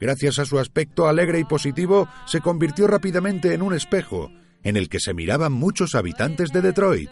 Gracias 0.00 0.40
a 0.40 0.44
su 0.44 0.58
aspecto 0.58 1.06
alegre 1.06 1.38
y 1.38 1.44
positivo, 1.44 2.08
se 2.26 2.40
convirtió 2.40 2.88
rápidamente 2.88 3.54
en 3.54 3.62
un 3.62 3.74
espejo, 3.74 4.30
en 4.64 4.76
el 4.76 4.88
que 4.88 4.98
se 4.98 5.14
miraban 5.14 5.52
muchos 5.52 5.94
habitantes 5.94 6.50
de 6.50 6.62
Detroit. 6.62 7.10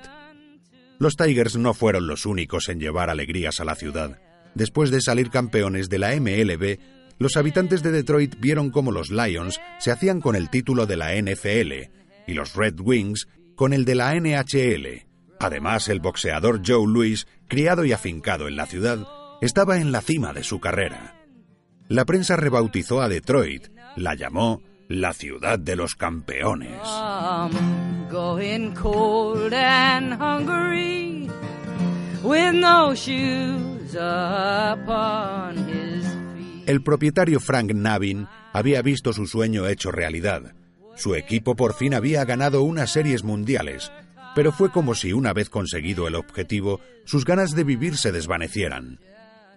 Los 0.99 1.17
Tigers 1.17 1.57
no 1.57 1.75
fueron 1.75 2.07
los 2.07 2.27
únicos 2.27 2.69
en 2.69 2.81
llevar 2.81 3.11
alegrías 3.11 3.61
a 3.61 3.65
la 3.65 3.75
ciudad. 3.75 4.19
Después 4.55 4.91
de 4.91 5.01
salir 5.01 5.31
campeones 5.31 5.89
de 5.89 5.99
la 5.99 6.15
MLB, 6.15 6.79
los 7.19 7.37
habitantes 7.37 7.83
de 7.83 7.91
Detroit 7.91 8.37
vieron 8.39 8.71
cómo 8.71 8.93
los 8.93 9.11
Lions 9.11 9.61
se 9.79 9.91
hacían 9.91 10.21
con 10.21 10.37
el 10.37 10.51
título 10.51 10.87
de 10.87 10.97
la 10.97 11.15
NFL 11.15 11.91
y 12.27 12.35
los 12.35 12.55
Red 12.55 12.81
Wings 12.81 13.29
con 13.57 13.73
el 13.73 13.85
de 13.85 13.95
la 13.95 14.15
NHL. 14.15 15.07
Además, 15.41 15.89
el 15.89 16.01
boxeador 16.01 16.63
Joe 16.65 16.87
Louis, 16.87 17.27
criado 17.49 17.85
y 17.85 17.93
afincado 17.93 18.49
en 18.49 18.57
la 18.57 18.67
ciudad, 18.67 19.07
estaba 19.41 19.79
en 19.79 19.93
la 19.93 20.01
cima 20.01 20.33
de 20.33 20.45
su 20.45 20.61
carrera. 20.61 21.17
La 21.89 22.05
prensa 22.05 22.37
rebautizó 22.37 23.03
a 23.03 23.09
Detroit, 23.09 23.69
la 23.97 24.15
llamó 24.15 24.63
la 24.89 25.13
ciudad 25.13 25.59
de 25.59 25.77
los 25.77 25.95
campeones. 25.95 26.81
El 36.67 36.83
propietario 36.85 37.41
Frank 37.41 37.73
Navin 37.73 38.29
había 38.53 38.83
visto 38.83 39.13
su 39.13 39.27
sueño 39.27 39.67
hecho 39.67 39.91
realidad. 39.91 40.55
Su 40.95 41.17
equipo 41.17 41.57
por 41.57 41.75
fin 41.75 41.93
había 41.93 42.25
ganado 42.25 42.63
unas 42.63 42.93
series 42.93 43.25
mundiales, 43.25 43.91
pero 44.37 44.53
fue 44.53 44.71
como 44.71 44.95
si 44.95 45.13
una 45.13 45.33
vez 45.33 45.51
conseguido 45.51 46.07
el 46.07 46.15
objetivo, 46.15 46.81
sus 47.05 47.25
ganas 47.25 47.57
de 47.57 47.65
vivir 47.65 47.97
se 47.97 48.13
desvanecieran. 48.13 49.01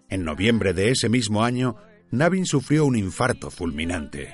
En 0.10 0.24
noviembre 0.24 0.74
de 0.74 0.90
ese 0.90 1.10
mismo 1.10 1.44
año, 1.44 1.76
Navin 2.10 2.48
sufrió 2.48 2.86
un 2.86 2.96
infarto 2.96 3.52
fulminante. 3.52 4.34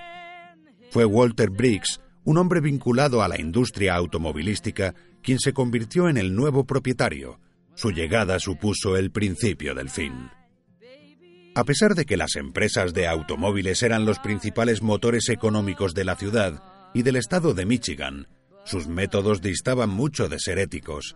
Fue 0.91 1.03
Walter 1.03 1.49
Briggs, 1.49 1.99
un 2.25 2.37
hombre 2.37 2.61
vinculado 2.61 3.21
a 3.21 3.27
la 3.27 3.39
industria 3.39 3.95
automovilística, 3.95 4.95
quien 5.21 5.39
se 5.39 5.53
convirtió 5.53 6.09
en 6.09 6.17
el 6.17 6.35
nuevo 6.35 6.65
propietario. 6.65 7.39
Su 7.75 7.91
llegada 7.91 8.39
supuso 8.39 8.97
el 8.97 9.11
principio 9.11 9.73
del 9.75 9.89
fin. 9.89 10.29
A 11.55 11.63
pesar 11.65 11.95
de 11.95 12.05
que 12.05 12.17
las 12.17 12.35
empresas 12.35 12.93
de 12.93 13.07
automóviles 13.07 13.83
eran 13.83 14.05
los 14.05 14.19
principales 14.19 14.81
motores 14.81 15.29
económicos 15.29 15.93
de 15.93 16.03
la 16.03 16.15
ciudad 16.15 16.63
y 16.93 17.03
del 17.03 17.15
estado 17.15 17.53
de 17.53 17.65
Michigan, 17.65 18.27
sus 18.65 18.87
métodos 18.87 19.41
distaban 19.41 19.89
mucho 19.89 20.29
de 20.29 20.39
ser 20.39 20.57
éticos. 20.57 21.15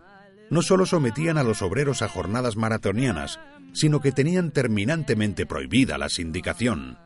No 0.50 0.62
solo 0.62 0.86
sometían 0.86 1.38
a 1.38 1.42
los 1.42 1.62
obreros 1.62 2.02
a 2.02 2.08
jornadas 2.08 2.56
maratonianas, 2.56 3.40
sino 3.72 4.00
que 4.00 4.12
tenían 4.12 4.50
terminantemente 4.50 5.46
prohibida 5.46 5.98
la 5.98 6.08
sindicación. 6.08 6.98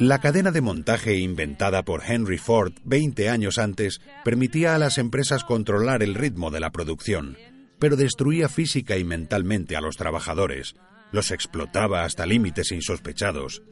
La 0.00 0.18
cadena 0.18 0.50
de 0.50 0.62
montaje 0.62 1.16
inventada 1.16 1.82
por 1.82 2.00
Henry 2.02 2.38
Ford 2.38 2.72
20 2.84 3.28
años 3.28 3.58
antes 3.58 4.00
permitía 4.24 4.74
a 4.74 4.78
las 4.78 4.96
empresas 4.96 5.44
controlar 5.44 6.02
el 6.02 6.14
ritmo 6.14 6.50
de 6.50 6.58
la 6.58 6.70
producción, 6.70 7.36
pero 7.78 7.96
destruía 7.96 8.48
física 8.48 8.96
y 8.96 9.04
mentalmente 9.04 9.76
a 9.76 9.82
los 9.82 9.98
trabajadores, 9.98 10.74
los 11.12 11.30
explotaba 11.30 12.04
hasta 12.04 12.24
límites 12.24 12.72
insospechados. 12.72 13.62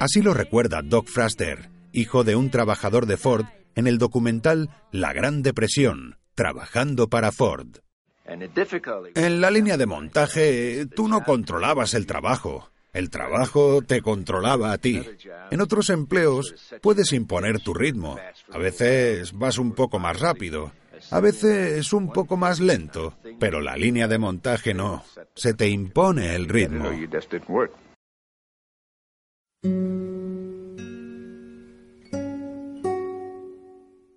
Así 0.00 0.22
lo 0.22 0.34
recuerda 0.34 0.82
Doc 0.82 1.06
Fraster, 1.06 1.70
hijo 1.92 2.24
de 2.24 2.34
un 2.34 2.50
trabajador 2.50 3.06
de 3.06 3.16
Ford, 3.16 3.46
en 3.76 3.86
el 3.86 3.98
documental 3.98 4.70
La 4.90 5.12
Gran 5.12 5.44
Depresión, 5.44 6.18
trabajando 6.34 7.08
para 7.08 7.30
Ford. 7.30 7.76
En 8.24 9.40
la 9.40 9.52
línea 9.52 9.76
de 9.76 9.86
montaje, 9.86 10.86
tú 10.86 11.06
no 11.06 11.22
controlabas 11.22 11.94
el 11.94 12.06
trabajo. 12.06 12.72
El 12.96 13.10
trabajo 13.10 13.82
te 13.82 14.00
controlaba 14.00 14.72
a 14.72 14.78
ti. 14.78 15.02
En 15.50 15.60
otros 15.60 15.90
empleos 15.90 16.54
puedes 16.80 17.12
imponer 17.12 17.60
tu 17.60 17.74
ritmo. 17.74 18.16
A 18.50 18.56
veces 18.56 19.34
vas 19.34 19.58
un 19.58 19.72
poco 19.72 19.98
más 19.98 20.18
rápido, 20.18 20.72
a 21.10 21.20
veces 21.20 21.92
un 21.92 22.10
poco 22.10 22.38
más 22.38 22.58
lento, 22.58 23.14
pero 23.38 23.60
la 23.60 23.76
línea 23.76 24.08
de 24.08 24.16
montaje 24.16 24.72
no. 24.72 25.04
Se 25.34 25.52
te 25.52 25.68
impone 25.68 26.34
el 26.34 26.48
ritmo. 26.48 26.90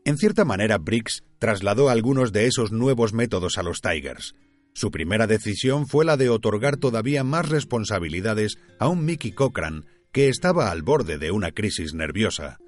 En 0.05 0.17
cierta 0.17 0.45
manera, 0.45 0.77
Briggs 0.77 1.25
trasladó 1.37 1.89
algunos 1.89 2.31
de 2.31 2.47
esos 2.47 2.71
nuevos 2.71 3.11
métodos 3.11 3.57
a 3.57 3.63
los 3.63 3.81
Tigers. 3.81 4.35
Su 4.79 4.91
primera 4.91 5.27
decisión 5.27 5.87
fue 5.87 6.05
la 6.05 6.15
de 6.15 6.29
otorgar 6.29 6.77
todavía 6.77 7.25
más 7.25 7.49
responsabilidades 7.49 8.55
a 8.79 8.87
un 8.87 9.03
Mickey 9.03 9.33
Cochran 9.33 9.83
que 10.13 10.29
estaba 10.29 10.71
al 10.71 10.83
borde 10.83 11.17
de 11.17 11.31
una 11.31 11.51
crisis 11.51 11.93
nerviosa. 11.93 12.59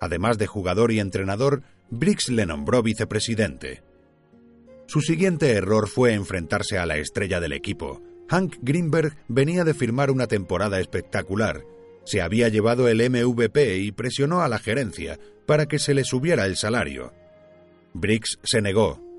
Además 0.00 0.38
de 0.38 0.46
jugador 0.46 0.90
y 0.90 1.00
entrenador, 1.00 1.62
Briggs 1.90 2.30
le 2.30 2.46
nombró 2.46 2.82
vicepresidente. 2.82 3.82
Su 4.86 5.02
siguiente 5.02 5.50
error 5.50 5.86
fue 5.86 6.14
enfrentarse 6.14 6.78
a 6.78 6.86
la 6.86 6.96
estrella 6.96 7.40
del 7.40 7.52
equipo. 7.52 8.00
Hank 8.30 8.56
Greenberg 8.62 9.18
venía 9.28 9.62
de 9.62 9.74
firmar 9.74 10.10
una 10.10 10.28
temporada 10.28 10.80
espectacular. 10.80 11.66
Se 12.06 12.22
había 12.22 12.48
llevado 12.48 12.88
el 12.88 13.06
MVP 13.06 13.80
y 13.80 13.92
presionó 13.92 14.40
a 14.40 14.48
la 14.48 14.60
gerencia 14.60 15.20
para 15.44 15.66
que 15.66 15.78
se 15.78 15.92
le 15.92 16.04
subiera 16.04 16.46
el 16.46 16.56
salario. 16.56 17.12
Briggs 17.92 18.38
se 18.44 18.62
negó. 18.62 19.09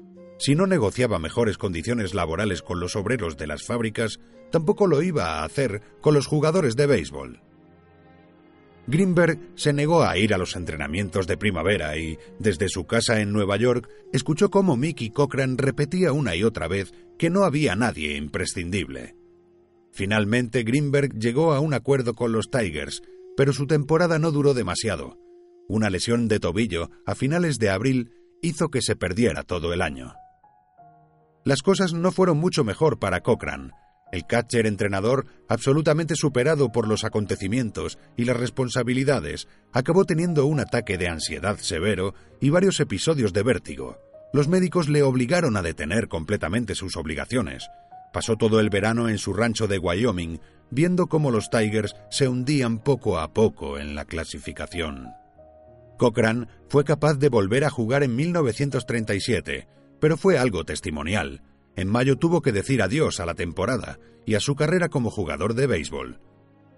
Si 0.42 0.56
no 0.56 0.66
negociaba 0.66 1.20
mejores 1.20 1.60
condiciones 1.60 2.16
laborales 2.16 2.64
con 2.64 2.80
los 2.80 2.96
obreros 2.96 3.38
de 3.38 3.46
las 3.46 3.62
fábricas, 3.62 4.20
tampoco 4.52 4.88
lo 4.88 5.04
iba 5.04 5.36
a 5.36 5.44
hacer 5.44 5.84
con 6.02 6.16
los 6.16 6.26
jugadores 6.26 6.76
de 6.76 6.88
béisbol. 6.88 7.44
Greenberg 8.88 9.38
se 9.54 9.72
negó 9.72 10.02
a 10.02 10.18
ir 10.18 10.34
a 10.34 10.40
los 10.40 10.56
entrenamientos 10.56 11.28
de 11.28 11.38
primavera 11.38 11.96
y, 11.96 12.18
desde 12.40 12.70
su 12.70 12.88
casa 12.88 13.22
en 13.22 13.32
Nueva 13.32 13.56
York, 13.58 13.88
escuchó 14.14 14.50
cómo 14.50 14.78
Mickey 14.78 15.12
Cochran 15.12 15.60
repetía 15.60 16.12
una 16.12 16.36
y 16.36 16.44
otra 16.44 16.68
vez 16.68 16.92
que 17.20 17.30
no 17.30 17.44
había 17.44 17.76
nadie 17.76 18.18
imprescindible. 18.18 19.16
Finalmente, 19.92 20.64
Greenberg 20.64 21.20
llegó 21.20 21.54
a 21.54 21.60
un 21.60 21.76
acuerdo 21.76 22.16
con 22.16 22.32
los 22.32 22.50
Tigers, 22.50 23.04
pero 23.38 23.54
su 23.54 23.68
temporada 23.68 24.18
no 24.18 24.32
duró 24.32 24.56
demasiado. 24.56 25.20
Una 25.68 25.92
lesión 25.92 26.28
de 26.28 26.40
tobillo 26.40 26.90
a 27.06 27.14
finales 27.14 27.60
de 27.60 27.70
abril 27.70 28.10
hizo 28.42 28.70
que 28.70 28.82
se 28.82 28.96
perdiera 28.96 29.44
todo 29.44 29.72
el 29.72 29.84
año. 29.84 30.16
Las 31.44 31.62
cosas 31.62 31.94
no 31.94 32.12
fueron 32.12 32.38
mucho 32.38 32.64
mejor 32.64 33.00
para 33.00 33.22
Cochran, 33.22 33.72
el 34.12 34.26
catcher 34.26 34.68
entrenador, 34.68 35.26
absolutamente 35.48 36.16
superado 36.16 36.72
por 36.72 36.88
los 36.88 37.06
acontecimientos 37.06 37.98
y 38.18 38.26
las 38.26 38.38
responsabilidades, 38.38 39.48
acabó 39.72 40.04
teniendo 40.04 40.46
un 40.46 40.60
ataque 40.60 40.98
de 40.98 41.08
ansiedad 41.08 41.58
severo 41.58 42.14
y 42.42 42.50
varios 42.50 42.80
episodios 42.82 43.32
de 43.32 43.44
vértigo. 43.44 44.00
Los 44.34 44.50
médicos 44.50 44.90
le 44.90 45.02
obligaron 45.02 45.56
a 45.56 45.62
detener 45.62 46.10
completamente 46.10 46.76
sus 46.76 46.98
obligaciones. 46.98 47.70
Pasó 48.12 48.36
todo 48.36 48.60
el 48.60 48.70
verano 48.70 49.08
en 49.08 49.18
su 49.18 49.34
rancho 49.34 49.68
de 49.68 49.78
Wyoming, 49.78 50.42
viendo 50.70 51.08
cómo 51.08 51.32
los 51.32 51.50
Tigers 51.50 51.96
se 52.10 52.28
hundían 52.28 52.80
poco 52.80 53.18
a 53.18 53.34
poco 53.34 53.78
en 53.78 53.96
la 53.96 54.04
clasificación. 54.04 55.08
Cochran 55.98 56.50
fue 56.68 56.84
capaz 56.84 57.14
de 57.16 57.30
volver 57.30 57.64
a 57.64 57.70
jugar 57.70 58.04
en 58.04 58.16
1937, 58.16 59.68
pero 60.02 60.18
fue 60.18 60.38
algo 60.38 60.66
testimonial 60.66 61.42
en 61.76 61.88
mayo 61.88 62.18
tuvo 62.18 62.42
que 62.42 62.52
decir 62.52 62.82
adiós 62.82 63.20
a 63.20 63.26
la 63.26 63.36
temporada 63.36 64.00
y 64.26 64.36
a 64.36 64.40
su 64.40 64.56
carrera 64.56 64.90
como 64.90 65.10
jugador 65.10 65.54
de 65.54 65.68
béisbol. 65.68 66.20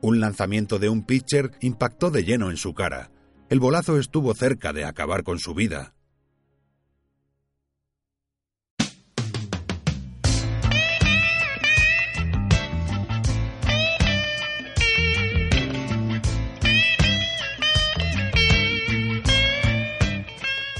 Un 0.02 0.20
lanzamiento 0.20 0.80
de 0.80 0.90
un 0.90 1.06
pitcher 1.06 1.52
impactó 1.62 2.12
de 2.12 2.24
lleno 2.24 2.52
en 2.52 2.58
su 2.58 2.74
cara. 2.74 3.12
El 3.50 3.60
bolazo 3.60 3.98
estuvo 3.98 4.34
cerca 4.34 4.74
de 4.74 4.86
acabar 4.86 5.24
con 5.24 5.40
su 5.40 5.54
vida. 5.54 5.94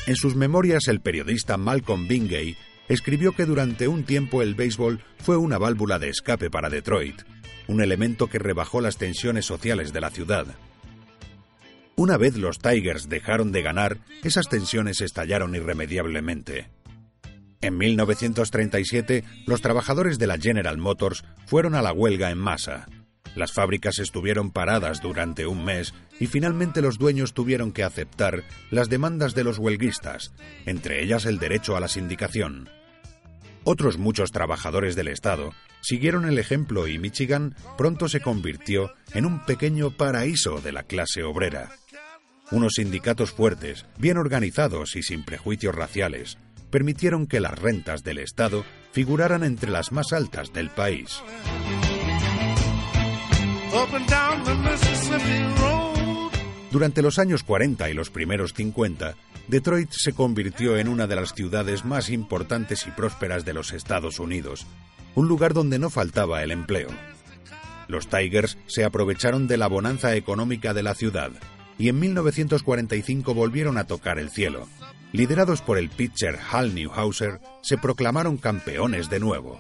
En 0.06 0.16
sus 0.18 0.36
memorias, 0.36 0.88
el 0.88 1.00
periodista 1.00 1.58
Malcolm 1.58 2.08
Bingay 2.08 2.58
escribió 2.90 3.32
que 3.32 3.46
durante 3.46 3.88
un 3.88 4.04
tiempo 4.04 4.42
el 4.42 4.54
béisbol 4.54 5.02
fue 5.18 5.38
una 5.38 5.58
válvula 5.58 5.98
de 5.98 6.10
escape 6.10 6.50
para 6.50 6.70
Detroit, 6.70 7.22
un 7.68 7.82
elemento 7.82 8.28
que 8.28 8.40
rebajó 8.40 8.82
las 8.82 8.98
tensiones 8.98 9.46
sociales 9.46 9.94
de 9.94 10.02
la 10.02 10.10
ciudad. 10.10 10.46
Una 11.96 12.18
vez 12.18 12.36
los 12.36 12.60
Tigers 12.60 13.08
dejaron 13.08 13.52
de 13.54 13.62
ganar, 13.62 14.00
esas 14.24 14.50
tensiones 14.50 15.00
estallaron 15.00 15.56
irremediablemente. 15.56 16.68
En 17.62 17.78
1937, 17.78 19.24
los 19.46 19.62
trabajadores 19.62 20.20
de 20.20 20.28
la 20.28 20.38
General 20.38 20.78
Motors 20.78 21.24
fueron 21.46 21.76
a 21.76 21.82
la 21.82 21.94
huelga 21.94 22.30
en 22.30 22.40
masa. 22.40 22.88
Las 23.36 23.52
fábricas 23.52 24.00
estuvieron 24.00 24.52
paradas 24.52 25.02
durante 25.02 25.48
un 25.48 25.66
mes 25.66 25.94
y 26.20 26.28
finalmente 26.28 26.82
los 26.82 26.98
dueños 26.98 27.34
tuvieron 27.34 27.72
que 27.72 27.84
aceptar 27.84 28.44
las 28.70 28.90
demandas 28.90 29.34
de 29.34 29.44
los 29.44 29.58
huelguistas, 29.58 30.34
entre 30.66 31.04
ellas 31.04 31.26
el 31.26 31.40
derecho 31.40 31.76
a 31.76 31.80
la 31.80 31.88
sindicación. 31.88 32.70
Otros 33.64 33.98
muchos 33.98 34.32
trabajadores 34.32 34.96
del 34.96 35.08
Estado 35.08 35.54
siguieron 35.82 36.26
el 36.26 36.38
ejemplo 36.38 36.88
y 36.88 37.00
Michigan 37.00 37.56
pronto 37.78 38.08
se 38.08 38.20
convirtió 38.20 38.94
en 39.14 39.26
un 39.26 39.46
pequeño 39.46 39.92
paraíso 39.92 40.60
de 40.62 40.72
la 40.72 40.84
clase 40.84 41.24
obrera. 41.24 41.72
Unos 42.52 42.74
sindicatos 42.76 43.32
fuertes, 43.32 43.86
bien 43.98 44.18
organizados 44.18 44.96
y 44.96 45.02
sin 45.02 45.24
prejuicios 45.24 45.74
raciales, 45.74 46.38
permitieron 46.70 47.26
que 47.26 47.40
las 47.40 47.58
rentas 47.58 48.04
del 48.04 48.18
Estado 48.20 48.66
figuraran 48.92 49.44
entre 49.44 49.72
las 49.72 49.92
más 49.92 50.12
altas 50.12 50.54
del 50.54 50.70
país. 50.70 51.22
Durante 56.72 57.02
los 57.02 57.18
años 57.18 57.44
40 57.44 57.90
y 57.90 57.94
los 57.96 58.12
primeros 58.12 58.54
50, 58.54 59.16
Detroit 59.48 59.90
se 59.92 60.14
convirtió 60.14 60.78
en 60.78 60.88
una 60.88 61.08
de 61.08 61.16
las 61.16 61.34
ciudades 61.34 61.84
más 61.84 62.10
importantes 62.10 62.86
y 62.86 62.92
prósperas 62.92 63.46
de 63.46 63.54
los 63.54 63.74
Estados 63.74 64.20
Unidos, 64.20 64.68
un 65.16 65.28
lugar 65.28 65.54
donde 65.54 65.80
no 65.80 65.90
faltaba 65.90 66.44
el 66.44 66.52
empleo. 66.52 66.90
Los 67.88 68.08
Tigers 68.08 68.60
se 68.68 68.86
aprovecharon 68.86 69.48
de 69.48 69.58
la 69.58 69.68
bonanza 69.68 70.16
económica 70.16 70.76
de 70.76 70.84
la 70.84 70.94
ciudad 70.94 71.32
y 71.80 71.90
en 71.90 72.00
1945 72.00 73.34
volvieron 73.34 73.80
a 73.80 73.86
tocar 73.86 74.20
el 74.20 74.30
cielo. 74.30 74.68
Liderados 75.12 75.62
por 75.62 75.80
el 75.80 75.90
pitcher 75.90 76.38
Hal 76.52 76.76
Newhauser, 76.76 77.40
se 77.62 77.78
proclamaron 77.78 78.38
campeones 78.38 79.10
de 79.10 79.20
nuevo. 79.20 79.60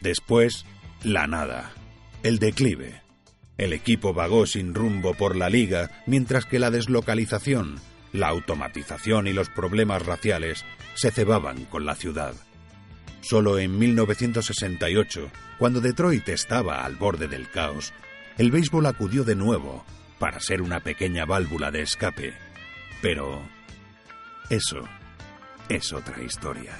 Después, 0.00 0.64
la 1.02 1.26
nada 1.26 1.72
el 2.22 2.38
declive. 2.38 3.02
El 3.56 3.72
equipo 3.72 4.14
vagó 4.14 4.46
sin 4.46 4.74
rumbo 4.74 5.14
por 5.14 5.36
la 5.36 5.48
liga, 5.48 6.02
mientras 6.06 6.44
que 6.46 6.58
la 6.58 6.70
deslocalización, 6.70 7.80
la 8.12 8.28
automatización 8.28 9.26
y 9.26 9.32
los 9.32 9.48
problemas 9.48 10.04
raciales 10.06 10.64
se 10.94 11.10
cebaban 11.10 11.64
con 11.64 11.84
la 11.84 11.94
ciudad. 11.94 12.34
Solo 13.20 13.58
en 13.58 13.78
1968, 13.78 15.30
cuando 15.58 15.80
Detroit 15.80 16.28
estaba 16.28 16.84
al 16.84 16.96
borde 16.96 17.26
del 17.26 17.50
caos, 17.50 17.92
el 18.36 18.50
béisbol 18.50 18.86
acudió 18.86 19.24
de 19.24 19.34
nuevo 19.34 19.84
para 20.18 20.40
ser 20.40 20.62
una 20.62 20.80
pequeña 20.80 21.24
válvula 21.24 21.70
de 21.70 21.82
escape. 21.82 22.34
Pero 23.02 23.42
eso 24.50 24.84
es 25.68 25.92
otra 25.92 26.22
historia. 26.22 26.74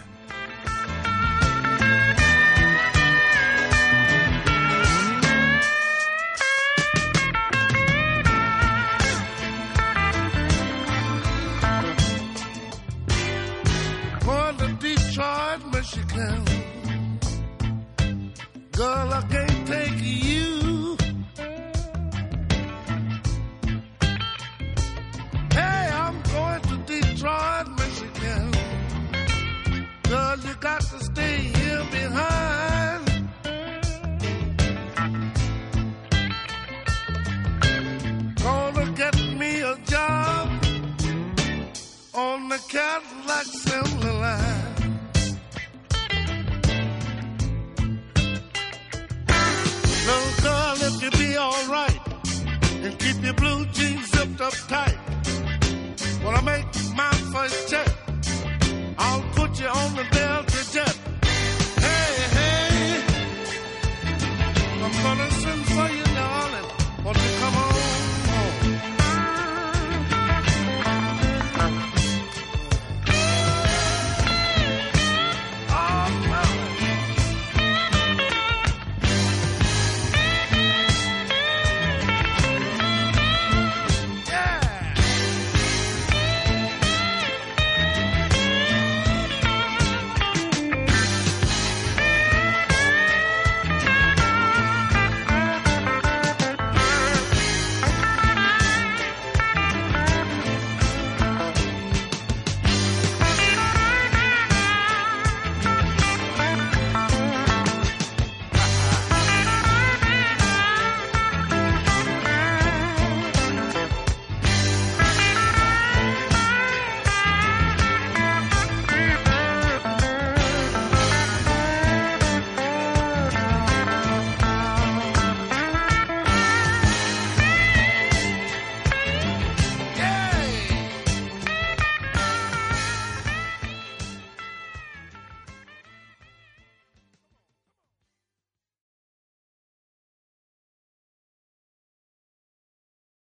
Time. 54.50 54.87